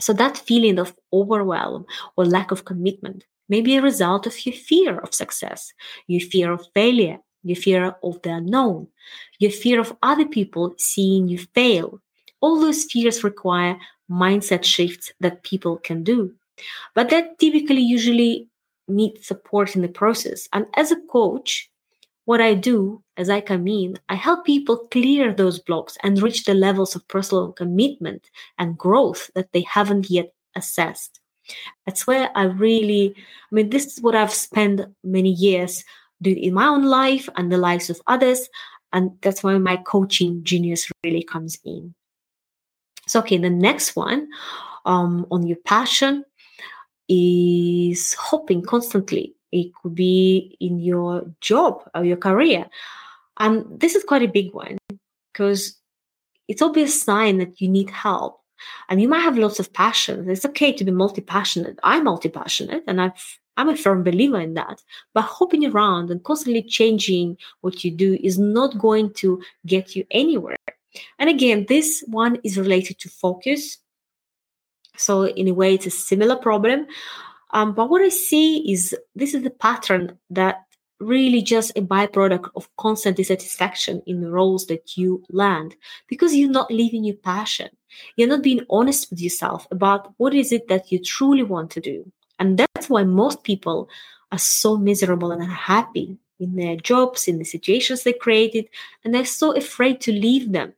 So 0.00 0.12
that 0.14 0.36
feeling 0.36 0.78
of 0.78 0.96
overwhelm 1.12 1.86
or 2.16 2.24
lack 2.24 2.50
of 2.50 2.64
commitment 2.64 3.24
may 3.48 3.60
be 3.60 3.76
a 3.76 3.82
result 3.82 4.26
of 4.26 4.46
your 4.46 4.54
fear 4.54 4.98
of 4.98 5.14
success, 5.14 5.72
your 6.06 6.20
fear 6.20 6.52
of 6.52 6.66
failure, 6.74 7.18
your 7.44 7.56
fear 7.56 7.94
of 8.02 8.22
the 8.22 8.32
unknown, 8.32 8.88
your 9.38 9.50
fear 9.50 9.80
of 9.80 9.96
other 10.02 10.26
people 10.26 10.74
seeing 10.78 11.28
you 11.28 11.38
fail. 11.54 12.00
All 12.42 12.60
those 12.60 12.84
fears 12.84 13.24
require 13.24 13.78
mindset 14.10 14.64
shifts 14.64 15.12
that 15.20 15.42
people 15.42 15.78
can 15.78 16.04
do. 16.04 16.34
But 16.94 17.08
that 17.08 17.38
typically 17.38 17.80
usually 17.80 18.48
need 18.88 19.24
support 19.24 19.74
in 19.74 19.82
the 19.82 19.88
process. 19.88 20.48
And 20.52 20.66
as 20.74 20.92
a 20.92 21.00
coach, 21.10 21.70
what 22.24 22.40
I 22.40 22.54
do 22.54 23.02
as 23.16 23.30
I 23.30 23.40
come 23.40 23.66
in, 23.66 23.96
I 24.08 24.14
help 24.14 24.44
people 24.44 24.88
clear 24.90 25.32
those 25.32 25.58
blocks 25.58 25.96
and 26.02 26.22
reach 26.22 26.44
the 26.44 26.54
levels 26.54 26.94
of 26.94 27.06
personal 27.08 27.52
commitment 27.52 28.30
and 28.58 28.78
growth 28.78 29.30
that 29.34 29.52
they 29.52 29.62
haven't 29.62 30.10
yet 30.10 30.32
assessed. 30.54 31.20
That's 31.86 32.06
where 32.06 32.30
I 32.36 32.44
really, 32.44 33.14
I 33.16 33.54
mean, 33.54 33.70
this 33.70 33.86
is 33.86 34.02
what 34.02 34.14
I've 34.14 34.32
spent 34.32 34.82
many 35.02 35.30
years 35.30 35.84
doing 36.20 36.38
in 36.38 36.54
my 36.54 36.66
own 36.66 36.84
life 36.84 37.28
and 37.36 37.50
the 37.50 37.58
lives 37.58 37.90
of 37.90 38.00
others. 38.06 38.48
And 38.92 39.10
that's 39.22 39.42
where 39.42 39.58
my 39.58 39.76
coaching 39.78 40.44
genius 40.44 40.90
really 41.02 41.24
comes 41.24 41.58
in. 41.64 41.94
So, 43.12 43.18
okay, 43.20 43.36
the 43.36 43.50
next 43.50 43.94
one 43.94 44.30
um, 44.86 45.26
on 45.30 45.46
your 45.46 45.58
passion 45.66 46.24
is 47.10 48.14
hopping 48.14 48.62
constantly. 48.62 49.34
It 49.52 49.74
could 49.74 49.94
be 49.94 50.56
in 50.60 50.78
your 50.78 51.30
job 51.42 51.82
or 51.94 52.06
your 52.06 52.16
career. 52.16 52.64
And 53.38 53.66
this 53.78 53.94
is 53.94 54.02
quite 54.02 54.22
a 54.22 54.28
big 54.28 54.54
one 54.54 54.78
because 55.30 55.76
it's 56.48 56.62
obvious 56.62 57.02
sign 57.02 57.36
that 57.36 57.60
you 57.60 57.68
need 57.68 57.90
help. 57.90 58.40
And 58.88 59.02
you 59.02 59.08
might 59.08 59.20
have 59.20 59.36
lots 59.36 59.60
of 59.60 59.74
passion. 59.74 60.30
It's 60.30 60.46
okay 60.46 60.72
to 60.72 60.82
be 60.82 60.90
multi-passionate. 60.90 61.80
I'm 61.82 62.04
multi-passionate 62.04 62.84
and 62.86 62.98
I've 62.98 63.38
I'm 63.58 63.68
a 63.68 63.76
firm 63.76 64.04
believer 64.04 64.40
in 64.40 64.54
that. 64.54 64.82
But 65.12 65.24
hopping 65.24 65.66
around 65.66 66.10
and 66.10 66.24
constantly 66.24 66.62
changing 66.62 67.36
what 67.60 67.84
you 67.84 67.90
do 67.90 68.18
is 68.22 68.38
not 68.38 68.78
going 68.78 69.12
to 69.20 69.42
get 69.66 69.94
you 69.94 70.06
anywhere. 70.10 70.56
And 71.18 71.28
again, 71.28 71.66
this 71.68 72.04
one 72.06 72.38
is 72.44 72.58
related 72.58 72.98
to 73.00 73.08
focus. 73.08 73.78
So, 74.96 75.26
in 75.26 75.48
a 75.48 75.54
way, 75.54 75.74
it's 75.74 75.86
a 75.86 75.90
similar 75.90 76.36
problem. 76.36 76.86
Um, 77.52 77.74
but 77.74 77.90
what 77.90 78.02
I 78.02 78.08
see 78.08 78.70
is 78.72 78.94
this 79.14 79.34
is 79.34 79.42
the 79.42 79.50
pattern 79.50 80.18
that 80.30 80.64
really 81.02 81.42
just 81.42 81.76
a 81.76 81.82
byproduct 81.82 82.50
of 82.54 82.68
constant 82.76 83.16
dissatisfaction 83.16 84.02
in 84.06 84.20
the 84.20 84.30
roles 84.30 84.66
that 84.66 84.96
you 84.96 85.22
land 85.30 85.74
because 86.08 86.34
you're 86.34 86.50
not 86.50 86.70
living 86.70 87.04
your 87.04 87.16
passion. 87.16 87.68
You're 88.16 88.28
not 88.28 88.42
being 88.42 88.64
honest 88.70 89.10
with 89.10 89.20
yourself 89.20 89.66
about 89.70 90.14
what 90.16 90.34
is 90.34 90.52
it 90.52 90.68
that 90.68 90.90
you 90.90 90.98
truly 90.98 91.42
want 91.42 91.70
to 91.72 91.80
do. 91.80 92.10
And 92.38 92.58
that's 92.58 92.88
why 92.88 93.04
most 93.04 93.44
people 93.44 93.88
are 94.30 94.38
so 94.38 94.76
miserable 94.76 95.32
and 95.32 95.42
unhappy 95.42 96.16
in 96.40 96.56
their 96.56 96.76
jobs, 96.76 97.28
in 97.28 97.38
the 97.38 97.44
situations 97.44 98.02
they 98.02 98.12
created, 98.12 98.68
and 99.04 99.14
they're 99.14 99.24
so 99.24 99.54
afraid 99.54 100.00
to 100.02 100.12
leave 100.12 100.52
them. 100.52 100.72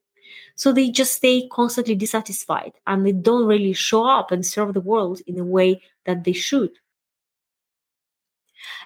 So 0.56 0.72
they 0.72 0.90
just 0.90 1.14
stay 1.14 1.48
constantly 1.48 1.94
dissatisfied 1.94 2.72
and 2.86 3.04
they 3.04 3.12
don't 3.12 3.46
really 3.46 3.72
show 3.72 4.04
up 4.06 4.30
and 4.30 4.46
serve 4.46 4.74
the 4.74 4.80
world 4.80 5.20
in 5.26 5.38
a 5.38 5.44
way 5.44 5.82
that 6.06 6.24
they 6.24 6.32
should. 6.32 6.70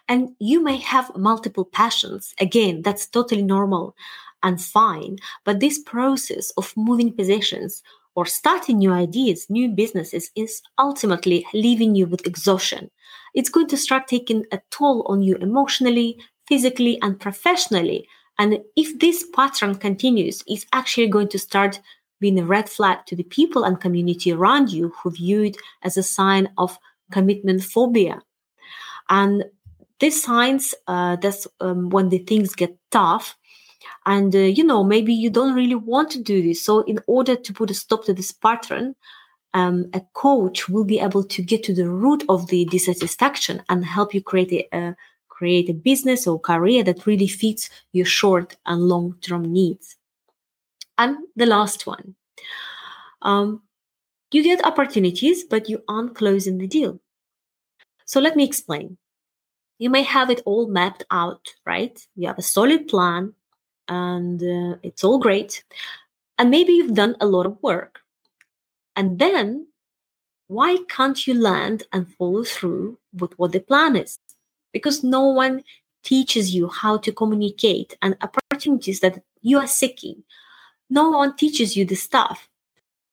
And 0.09 0.35
you 0.39 0.63
may 0.63 0.77
have 0.79 1.15
multiple 1.17 1.65
passions. 1.65 2.35
Again, 2.41 2.83
that's 2.83 3.07
totally 3.07 3.43
normal 3.43 3.95
and 4.43 4.61
fine. 4.61 5.19
But 5.45 5.61
this 5.61 5.79
process 5.79 6.51
of 6.57 6.73
moving 6.77 7.13
positions 7.13 7.83
or 8.15 8.27
starting 8.27 8.79
new 8.79 8.93
ideas, 8.93 9.47
new 9.49 9.69
businesses 9.69 10.31
is 10.35 10.63
ultimately 10.79 11.47
leaving 11.55 11.95
you 11.95 12.07
with 12.07 12.27
exhaustion. 12.27 12.91
It's 13.35 13.51
going 13.51 13.69
to 13.69 13.77
start 13.77 14.09
taking 14.09 14.45
a 14.53 14.61
toll 14.71 15.05
on 15.09 15.23
you 15.23 15.37
emotionally, 15.37 16.19
physically, 16.47 16.99
and 17.03 17.21
professionally. 17.21 18.09
And 18.39 18.61
if 18.77 18.99
this 18.99 19.25
pattern 19.35 19.75
continues, 19.75 20.45
it's 20.47 20.67
actually 20.73 21.09
going 21.09 21.29
to 21.29 21.39
start 21.39 21.81
being 22.21 22.39
a 22.39 22.45
red 22.45 22.69
flag 22.69 22.99
to 23.07 23.17
the 23.17 23.25
people 23.25 23.65
and 23.65 23.81
community 23.81 24.33
around 24.33 24.73
you 24.73 24.93
who 25.03 25.11
view 25.11 25.43
it 25.43 25.57
as 25.83 25.97
a 25.97 26.03
sign 26.03 26.49
of 26.59 26.79
commitment 27.11 27.63
phobia. 27.63 28.21
And 29.09 29.45
these 30.01 30.23
signs, 30.23 30.75
uh, 30.87 31.17
that's 31.17 31.47
um, 31.61 31.91
when 31.91 32.09
the 32.09 32.19
things 32.19 32.55
get 32.55 32.77
tough. 32.91 33.37
And, 34.07 34.35
uh, 34.35 34.39
you 34.39 34.65
know, 34.65 34.85
maybe 34.85 35.13
you 35.13 35.31
don't 35.31 35.55
really 35.55 35.75
want 35.75 36.11
to 36.11 36.23
do 36.23 36.43
this. 36.43 36.65
So, 36.65 36.81
in 36.81 36.99
order 37.07 37.37
to 37.37 37.53
put 37.53 37.71
a 37.71 37.75
stop 37.75 38.05
to 38.05 38.15
this 38.15 38.33
pattern, 38.33 38.95
um, 39.55 39.91
a 39.93 40.01
coach 40.13 40.69
will 40.69 40.85
be 40.85 41.01
able 41.01 41.25
to 41.25 41.43
get 41.43 41.63
to 41.65 41.75
the 41.75 41.89
root 41.89 42.25
of 42.29 42.49
the 42.49 42.65
dissatisfaction 42.67 43.63
and 43.69 43.85
help 43.85 44.15
you 44.15 44.23
create 44.23 44.53
a, 44.53 44.77
a 44.77 44.97
create 45.39 45.71
a 45.71 45.75
business 45.75 46.27
or 46.27 46.41
career 46.41 46.83
that 46.83 47.07
really 47.07 47.29
fits 47.29 47.71
your 47.93 48.07
short 48.07 48.57
and 48.67 48.83
long 48.83 49.15
term 49.21 49.43
needs. 49.53 49.97
And 50.97 51.17
the 51.37 51.47
last 51.47 51.87
one 51.87 52.17
um, 53.23 53.63
you 54.33 54.43
get 54.43 54.65
opportunities, 54.65 55.45
but 55.45 55.69
you 55.69 55.83
aren't 55.89 56.15
closing 56.15 56.59
the 56.59 56.67
deal. 56.67 57.01
So 58.05 58.21
let 58.21 58.37
me 58.37 58.45
explain. 58.45 58.99
You 59.79 59.91
may 59.91 60.03
have 60.03 60.31
it 60.31 60.43
all 60.45 60.69
mapped 60.69 61.05
out, 61.11 61.55
right? 61.65 61.99
You 62.17 62.27
have 62.29 62.39
a 62.39 62.43
solid 62.43 62.89
plan 62.89 63.35
and 63.87 64.43
uh, 64.43 64.77
it's 64.83 65.05
all 65.05 65.19
great. 65.19 65.65
And 66.37 66.51
maybe 66.51 66.73
you've 66.73 66.95
done 66.95 67.17
a 67.21 67.27
lot 67.27 67.47
of 67.47 67.63
work. 67.63 68.01
And 68.97 69.19
then 69.19 69.69
why 70.49 70.79
can't 70.89 71.27
you 71.27 71.35
land 71.35 71.85
and 71.93 72.13
follow 72.15 72.43
through 72.45 72.99
with 73.13 73.39
what 73.39 73.53
the 73.53 73.61
plan 73.61 73.97
is? 73.97 74.19
Because 74.73 75.03
no 75.03 75.25
one 75.25 75.63
teaches 76.03 76.55
you 76.55 76.69
how 76.69 76.97
to 76.99 77.13
communicate 77.13 77.97
and 78.03 78.17
opportunities 78.21 79.01
that 79.01 79.23
you 79.43 79.59
are 79.59 79.67
seeking. 79.67 80.23
No 80.91 81.11
one 81.11 81.37
teaches 81.37 81.77
you 81.77 81.85
the 81.85 81.95
stuff. 81.95 82.49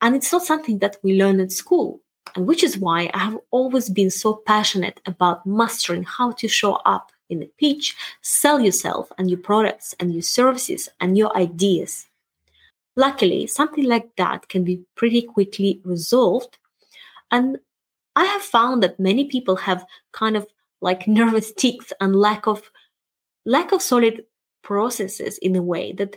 And 0.01 0.15
it's 0.15 0.31
not 0.31 0.45
something 0.45 0.79
that 0.79 0.97
we 1.03 1.19
learn 1.19 1.39
at 1.39 1.51
school. 1.51 2.01
And 2.35 2.47
which 2.47 2.63
is 2.63 2.77
why 2.77 3.09
I 3.13 3.19
have 3.19 3.37
always 3.51 3.89
been 3.89 4.09
so 4.09 4.41
passionate 4.45 4.99
about 5.05 5.45
mastering 5.45 6.03
how 6.03 6.31
to 6.31 6.47
show 6.47 6.73
up 6.85 7.11
in 7.29 7.39
the 7.39 7.49
pitch, 7.57 7.95
sell 8.21 8.59
yourself 8.59 9.11
and 9.17 9.29
your 9.29 9.39
products 9.39 9.95
and 9.99 10.13
your 10.13 10.21
services 10.21 10.89
and 10.99 11.17
your 11.17 11.35
ideas. 11.35 12.07
Luckily, 12.95 13.47
something 13.47 13.83
like 13.83 14.15
that 14.15 14.47
can 14.47 14.63
be 14.63 14.81
pretty 14.95 15.21
quickly 15.21 15.81
resolved. 15.83 16.57
And 17.31 17.57
I 18.15 18.25
have 18.25 18.41
found 18.41 18.83
that 18.83 18.99
many 18.99 19.25
people 19.25 19.57
have 19.57 19.85
kind 20.13 20.37
of 20.37 20.47
like 20.85 21.07
nervous 21.19 21.51
tics 21.51 21.91
and 21.99 22.15
lack 22.15 22.47
of 22.47 22.61
lack 23.45 23.73
of 23.73 23.81
solid 23.81 24.23
processes 24.63 25.37
in 25.39 25.55
a 25.55 25.61
way 25.61 25.91
that 25.91 26.15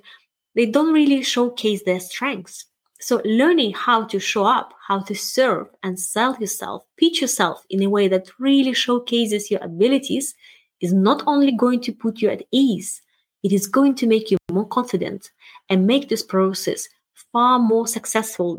they 0.54 0.66
don't 0.66 0.92
really 0.92 1.22
showcase 1.22 1.82
their 1.84 2.00
strengths. 2.00 2.66
So 3.00 3.20
learning 3.24 3.74
how 3.74 4.04
to 4.06 4.18
show 4.18 4.44
up, 4.44 4.72
how 4.88 5.00
to 5.00 5.14
serve 5.14 5.68
and 5.82 5.98
sell 5.98 6.36
yourself, 6.38 6.84
pitch 6.96 7.20
yourself 7.20 7.64
in 7.70 7.82
a 7.82 7.90
way 7.90 8.08
that 8.08 8.30
really 8.38 8.72
showcases 8.72 9.50
your 9.50 9.62
abilities 9.62 10.34
is 10.80 10.92
not 10.92 11.22
only 11.26 11.52
going 11.52 11.80
to 11.82 11.92
put 11.92 12.20
you 12.20 12.28
at 12.30 12.42
ease, 12.50 13.02
it 13.44 13.52
is 13.52 13.66
going 13.66 13.94
to 13.96 14.06
make 14.06 14.30
you 14.30 14.38
more 14.50 14.66
confident 14.66 15.30
and 15.68 15.86
make 15.86 16.08
this 16.08 16.24
process 16.24 16.88
far 17.32 17.58
more 17.58 17.86
successful 17.86 18.56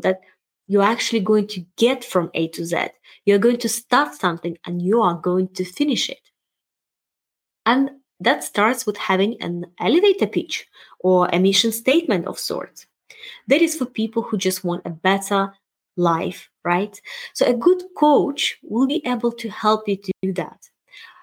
you're 0.70 0.84
actually 0.84 1.18
going 1.18 1.48
to 1.48 1.66
get 1.76 2.04
from 2.04 2.30
A 2.34 2.46
to 2.46 2.64
Z. 2.64 2.76
You're 3.24 3.40
going 3.40 3.56
to 3.56 3.68
start 3.68 4.14
something 4.14 4.56
and 4.64 4.80
you 4.80 5.02
are 5.02 5.16
going 5.16 5.48
to 5.54 5.64
finish 5.64 6.08
it. 6.08 6.20
And 7.66 7.90
that 8.20 8.44
starts 8.44 8.86
with 8.86 8.96
having 8.96 9.34
an 9.42 9.66
elevator 9.80 10.28
pitch 10.28 10.68
or 11.00 11.28
a 11.32 11.40
mission 11.40 11.72
statement 11.72 12.28
of 12.28 12.38
sorts. 12.38 12.86
That 13.48 13.60
is 13.60 13.74
for 13.74 13.84
people 13.84 14.22
who 14.22 14.38
just 14.38 14.62
want 14.62 14.86
a 14.86 14.90
better 14.90 15.52
life, 15.96 16.48
right? 16.64 17.00
So 17.34 17.46
a 17.46 17.54
good 17.54 17.82
coach 17.98 18.56
will 18.62 18.86
be 18.86 19.04
able 19.04 19.32
to 19.32 19.48
help 19.50 19.88
you 19.88 19.96
to 19.96 20.12
do 20.22 20.32
that. 20.34 20.70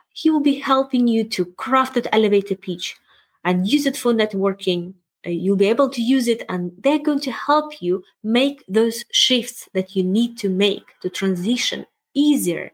He 0.10 0.30
will 0.30 0.42
be 0.42 0.60
helping 0.60 1.08
you 1.08 1.24
to 1.24 1.46
craft 1.46 1.94
that 1.94 2.14
elevator 2.14 2.56
pitch 2.56 2.98
and 3.46 3.66
use 3.66 3.86
it 3.86 3.96
for 3.96 4.12
networking, 4.12 4.96
Uh, 5.28 5.32
you'll 5.32 5.58
be 5.58 5.68
able 5.68 5.90
to 5.90 6.02
use 6.02 6.28
it 6.28 6.44
and 6.48 6.72
they're 6.80 7.00
going 7.00 7.20
to 7.20 7.32
help 7.32 7.82
you 7.82 8.04
make 8.24 8.64
those 8.68 9.04
shifts 9.12 9.68
that 9.74 9.96
you 9.96 10.04
need 10.04 10.38
to 10.38 10.50
make 10.50 10.84
to 11.02 11.10
transition 11.10 11.86
easier. 12.14 12.72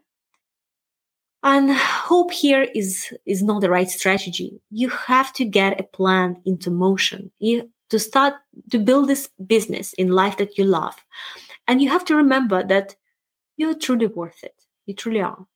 And 1.42 1.72
hope 1.72 2.32
here 2.32 2.66
is 2.74 3.12
is 3.26 3.42
not 3.42 3.60
the 3.60 3.68
right 3.68 3.88
strategy. 3.88 4.62
You 4.70 4.88
have 4.88 5.32
to 5.34 5.44
get 5.44 5.78
a 5.78 5.82
plan 5.82 6.40
into 6.46 6.70
motion. 6.70 7.30
You 7.38 7.70
to 7.90 7.98
start 7.98 8.34
to 8.70 8.78
build 8.78 9.08
this 9.08 9.28
business 9.46 9.92
in 9.94 10.08
life 10.08 10.38
that 10.38 10.56
you 10.56 10.64
love. 10.64 10.96
And 11.68 11.82
you 11.82 11.90
have 11.90 12.04
to 12.06 12.16
remember 12.16 12.64
that 12.64 12.96
you're 13.56 13.78
truly 13.78 14.06
worth 14.06 14.42
it. 14.42 14.54
You 14.86 14.94
truly 14.94 15.20
are. 15.20 15.46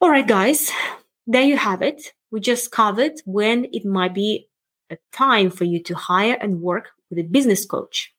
All 0.00 0.10
right 0.10 0.26
guys. 0.26 0.70
There 1.26 1.42
you 1.42 1.58
have 1.58 1.82
it. 1.82 2.14
We 2.30 2.40
just 2.40 2.70
covered 2.70 3.20
when 3.26 3.66
it 3.72 3.84
might 3.84 4.14
be 4.14 4.49
a 4.90 4.98
time 5.12 5.50
for 5.50 5.64
you 5.64 5.82
to 5.82 5.94
hire 5.94 6.36
and 6.40 6.60
work 6.60 6.90
with 7.08 7.18
a 7.18 7.22
business 7.22 7.64
coach. 7.64 8.12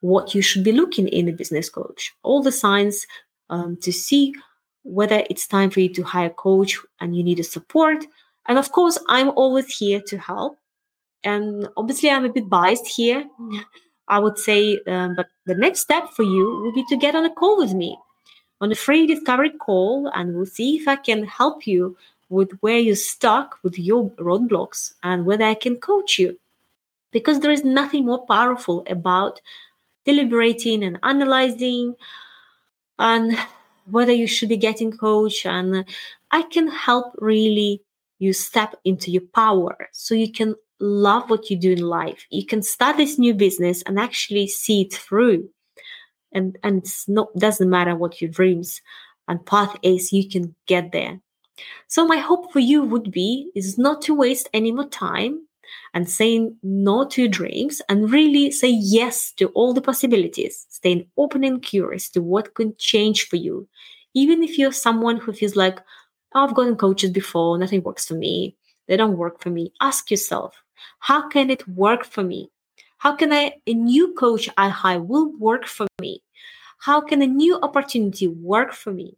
What 0.00 0.34
you 0.34 0.42
should 0.42 0.64
be 0.64 0.72
looking 0.72 1.08
in 1.08 1.28
a 1.28 1.32
business 1.32 1.70
coach, 1.70 2.12
all 2.22 2.42
the 2.42 2.52
signs 2.52 3.06
um, 3.50 3.78
to 3.82 3.92
see 3.92 4.34
whether 4.82 5.24
it's 5.30 5.46
time 5.46 5.70
for 5.70 5.80
you 5.80 5.88
to 5.94 6.02
hire 6.02 6.26
a 6.26 6.30
coach 6.30 6.78
and 7.00 7.16
you 7.16 7.22
need 7.22 7.40
a 7.40 7.44
support. 7.44 8.04
And 8.46 8.58
of 8.58 8.72
course, 8.72 8.98
I'm 9.08 9.30
always 9.30 9.74
here 9.76 10.02
to 10.08 10.18
help. 10.18 10.58
And 11.22 11.68
obviously, 11.76 12.10
I'm 12.10 12.26
a 12.26 12.32
bit 12.32 12.50
biased 12.50 12.86
here. 12.86 13.24
I 14.08 14.18
would 14.18 14.38
say, 14.38 14.78
um, 14.86 15.14
but 15.16 15.28
the 15.46 15.54
next 15.54 15.80
step 15.80 16.10
for 16.10 16.22
you 16.22 16.60
will 16.62 16.74
be 16.74 16.84
to 16.90 16.96
get 16.96 17.14
on 17.14 17.24
a 17.24 17.32
call 17.32 17.56
with 17.56 17.72
me 17.72 17.96
on 18.60 18.72
a 18.72 18.74
free 18.74 19.06
discovery 19.06 19.50
call, 19.50 20.10
and 20.14 20.34
we'll 20.34 20.46
see 20.46 20.76
if 20.76 20.88
I 20.88 20.96
can 20.96 21.24
help 21.24 21.66
you 21.66 21.96
with 22.34 22.50
where 22.60 22.78
you're 22.78 22.96
stuck 22.96 23.58
with 23.62 23.78
your 23.78 24.10
roadblocks 24.10 24.92
and 25.04 25.24
whether 25.24 25.44
I 25.44 25.54
can 25.54 25.76
coach 25.76 26.18
you. 26.18 26.38
Because 27.12 27.38
there 27.38 27.52
is 27.52 27.64
nothing 27.64 28.06
more 28.06 28.26
powerful 28.26 28.84
about 28.88 29.40
deliberating 30.04 30.82
and 30.82 30.98
analyzing 31.04 31.94
and 32.98 33.38
whether 33.88 34.12
you 34.12 34.26
should 34.26 34.48
be 34.48 34.56
getting 34.56 34.90
coach 34.90 35.46
and 35.46 35.84
I 36.32 36.42
can 36.42 36.66
help 36.66 37.14
really 37.18 37.82
you 38.18 38.32
step 38.32 38.74
into 38.84 39.12
your 39.12 39.26
power 39.32 39.88
so 39.92 40.14
you 40.14 40.32
can 40.32 40.56
love 40.80 41.30
what 41.30 41.50
you 41.50 41.56
do 41.56 41.70
in 41.70 41.82
life. 41.82 42.26
You 42.30 42.44
can 42.44 42.62
start 42.62 42.96
this 42.96 43.16
new 43.16 43.34
business 43.34 43.82
and 43.82 43.98
actually 43.98 44.48
see 44.48 44.82
it 44.82 44.92
through. 44.92 45.48
And 46.32 46.58
and 46.64 46.78
it's 46.78 47.08
not 47.08 47.32
doesn't 47.36 47.70
matter 47.70 47.94
what 47.94 48.20
your 48.20 48.30
dreams 48.30 48.82
and 49.28 49.46
path 49.46 49.76
is, 49.82 50.12
you 50.12 50.28
can 50.28 50.54
get 50.66 50.90
there. 50.90 51.20
So 51.86 52.06
my 52.06 52.18
hope 52.18 52.52
for 52.52 52.60
you 52.60 52.82
would 52.82 53.10
be 53.10 53.50
is 53.54 53.78
not 53.78 54.02
to 54.02 54.14
waste 54.14 54.48
any 54.52 54.72
more 54.72 54.88
time 54.88 55.46
and 55.92 56.08
saying 56.08 56.56
no 56.62 57.04
to 57.06 57.22
your 57.22 57.30
dreams 57.30 57.80
and 57.88 58.10
really 58.10 58.50
say 58.50 58.68
yes 58.68 59.32
to 59.32 59.48
all 59.48 59.72
the 59.72 59.80
possibilities, 59.80 60.66
staying 60.68 61.06
open 61.16 61.44
and 61.44 61.62
curious 61.62 62.10
to 62.10 62.22
what 62.22 62.54
could 62.54 62.78
change 62.78 63.28
for 63.28 63.36
you. 63.36 63.68
Even 64.14 64.42
if 64.42 64.58
you're 64.58 64.72
someone 64.72 65.18
who 65.18 65.32
feels 65.32 65.56
like, 65.56 65.80
oh, 66.34 66.44
I've 66.44 66.54
gotten 66.54 66.76
coaches 66.76 67.10
before, 67.10 67.58
nothing 67.58 67.82
works 67.82 68.06
for 68.06 68.14
me, 68.14 68.56
they 68.88 68.96
don't 68.96 69.16
work 69.16 69.40
for 69.40 69.50
me, 69.50 69.72
ask 69.80 70.10
yourself, 70.10 70.62
how 70.98 71.28
can 71.28 71.50
it 71.50 71.66
work 71.68 72.04
for 72.04 72.22
me? 72.22 72.50
How 72.98 73.14
can 73.14 73.32
I, 73.32 73.54
a 73.66 73.74
new 73.74 74.14
coach 74.14 74.48
I 74.56 74.68
hire 74.68 75.00
will 75.00 75.32
work 75.38 75.66
for 75.66 75.86
me? 76.00 76.22
How 76.78 77.00
can 77.00 77.22
a 77.22 77.26
new 77.26 77.58
opportunity 77.60 78.26
work 78.26 78.72
for 78.72 78.92
me? 78.92 79.16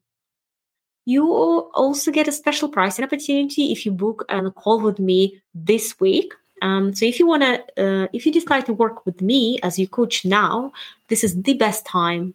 You 1.06 1.24
also 1.72 2.10
get 2.10 2.28
a 2.28 2.32
special 2.32 2.68
pricing 2.68 3.04
opportunity 3.04 3.72
if 3.72 3.86
you 3.86 3.92
book 3.92 4.24
a 4.28 4.50
call 4.50 4.80
with 4.80 4.98
me 4.98 5.40
this 5.54 5.98
week. 6.00 6.34
Um, 6.62 6.94
so 6.94 7.06
if 7.06 7.20
you 7.20 7.26
want 7.26 7.42
to, 7.42 7.62
uh, 7.82 8.08
if 8.12 8.26
you 8.26 8.32
decide 8.32 8.66
to 8.66 8.72
work 8.72 9.06
with 9.06 9.22
me 9.22 9.58
as 9.62 9.78
your 9.78 9.88
coach 9.88 10.24
now, 10.24 10.72
this 11.08 11.22
is 11.22 11.40
the 11.42 11.54
best 11.54 11.86
time, 11.86 12.34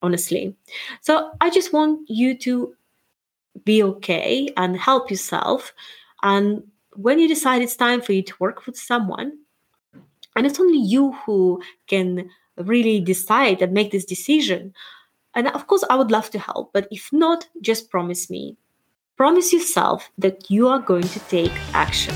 honestly. 0.00 0.54
So 1.00 1.32
I 1.40 1.50
just 1.50 1.72
want 1.72 2.08
you 2.08 2.38
to 2.38 2.74
be 3.64 3.82
okay 3.82 4.48
and 4.56 4.76
help 4.76 5.10
yourself. 5.10 5.72
And 6.22 6.62
when 6.94 7.18
you 7.18 7.26
decide 7.26 7.62
it's 7.62 7.76
time 7.76 8.00
for 8.00 8.12
you 8.12 8.22
to 8.22 8.34
work 8.38 8.64
with 8.66 8.78
someone, 8.78 9.38
and 10.36 10.46
it's 10.46 10.60
only 10.60 10.78
you 10.78 11.12
who 11.24 11.62
can 11.88 12.30
really 12.58 13.00
decide 13.00 13.62
and 13.62 13.72
make 13.72 13.90
this 13.90 14.04
decision. 14.04 14.72
And 15.34 15.48
of 15.48 15.66
course, 15.66 15.84
I 15.90 15.96
would 15.96 16.10
love 16.10 16.30
to 16.30 16.38
help, 16.38 16.72
but 16.72 16.86
if 16.90 17.12
not, 17.12 17.48
just 17.60 17.90
promise 17.90 18.30
me. 18.30 18.56
Promise 19.16 19.52
yourself 19.52 20.10
that 20.18 20.50
you 20.50 20.68
are 20.68 20.78
going 20.78 21.08
to 21.08 21.20
take 21.28 21.52
action. 21.72 22.14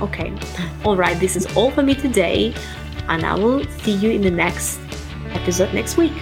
Okay, 0.00 0.32
all 0.84 0.96
right, 0.96 1.18
this 1.18 1.36
is 1.36 1.46
all 1.56 1.70
for 1.70 1.82
me 1.82 1.94
today, 1.94 2.54
and 3.08 3.24
I 3.24 3.34
will 3.34 3.64
see 3.82 3.92
you 3.92 4.10
in 4.10 4.22
the 4.22 4.30
next 4.30 4.78
episode 5.32 5.74
next 5.74 5.96
week. 5.96 6.14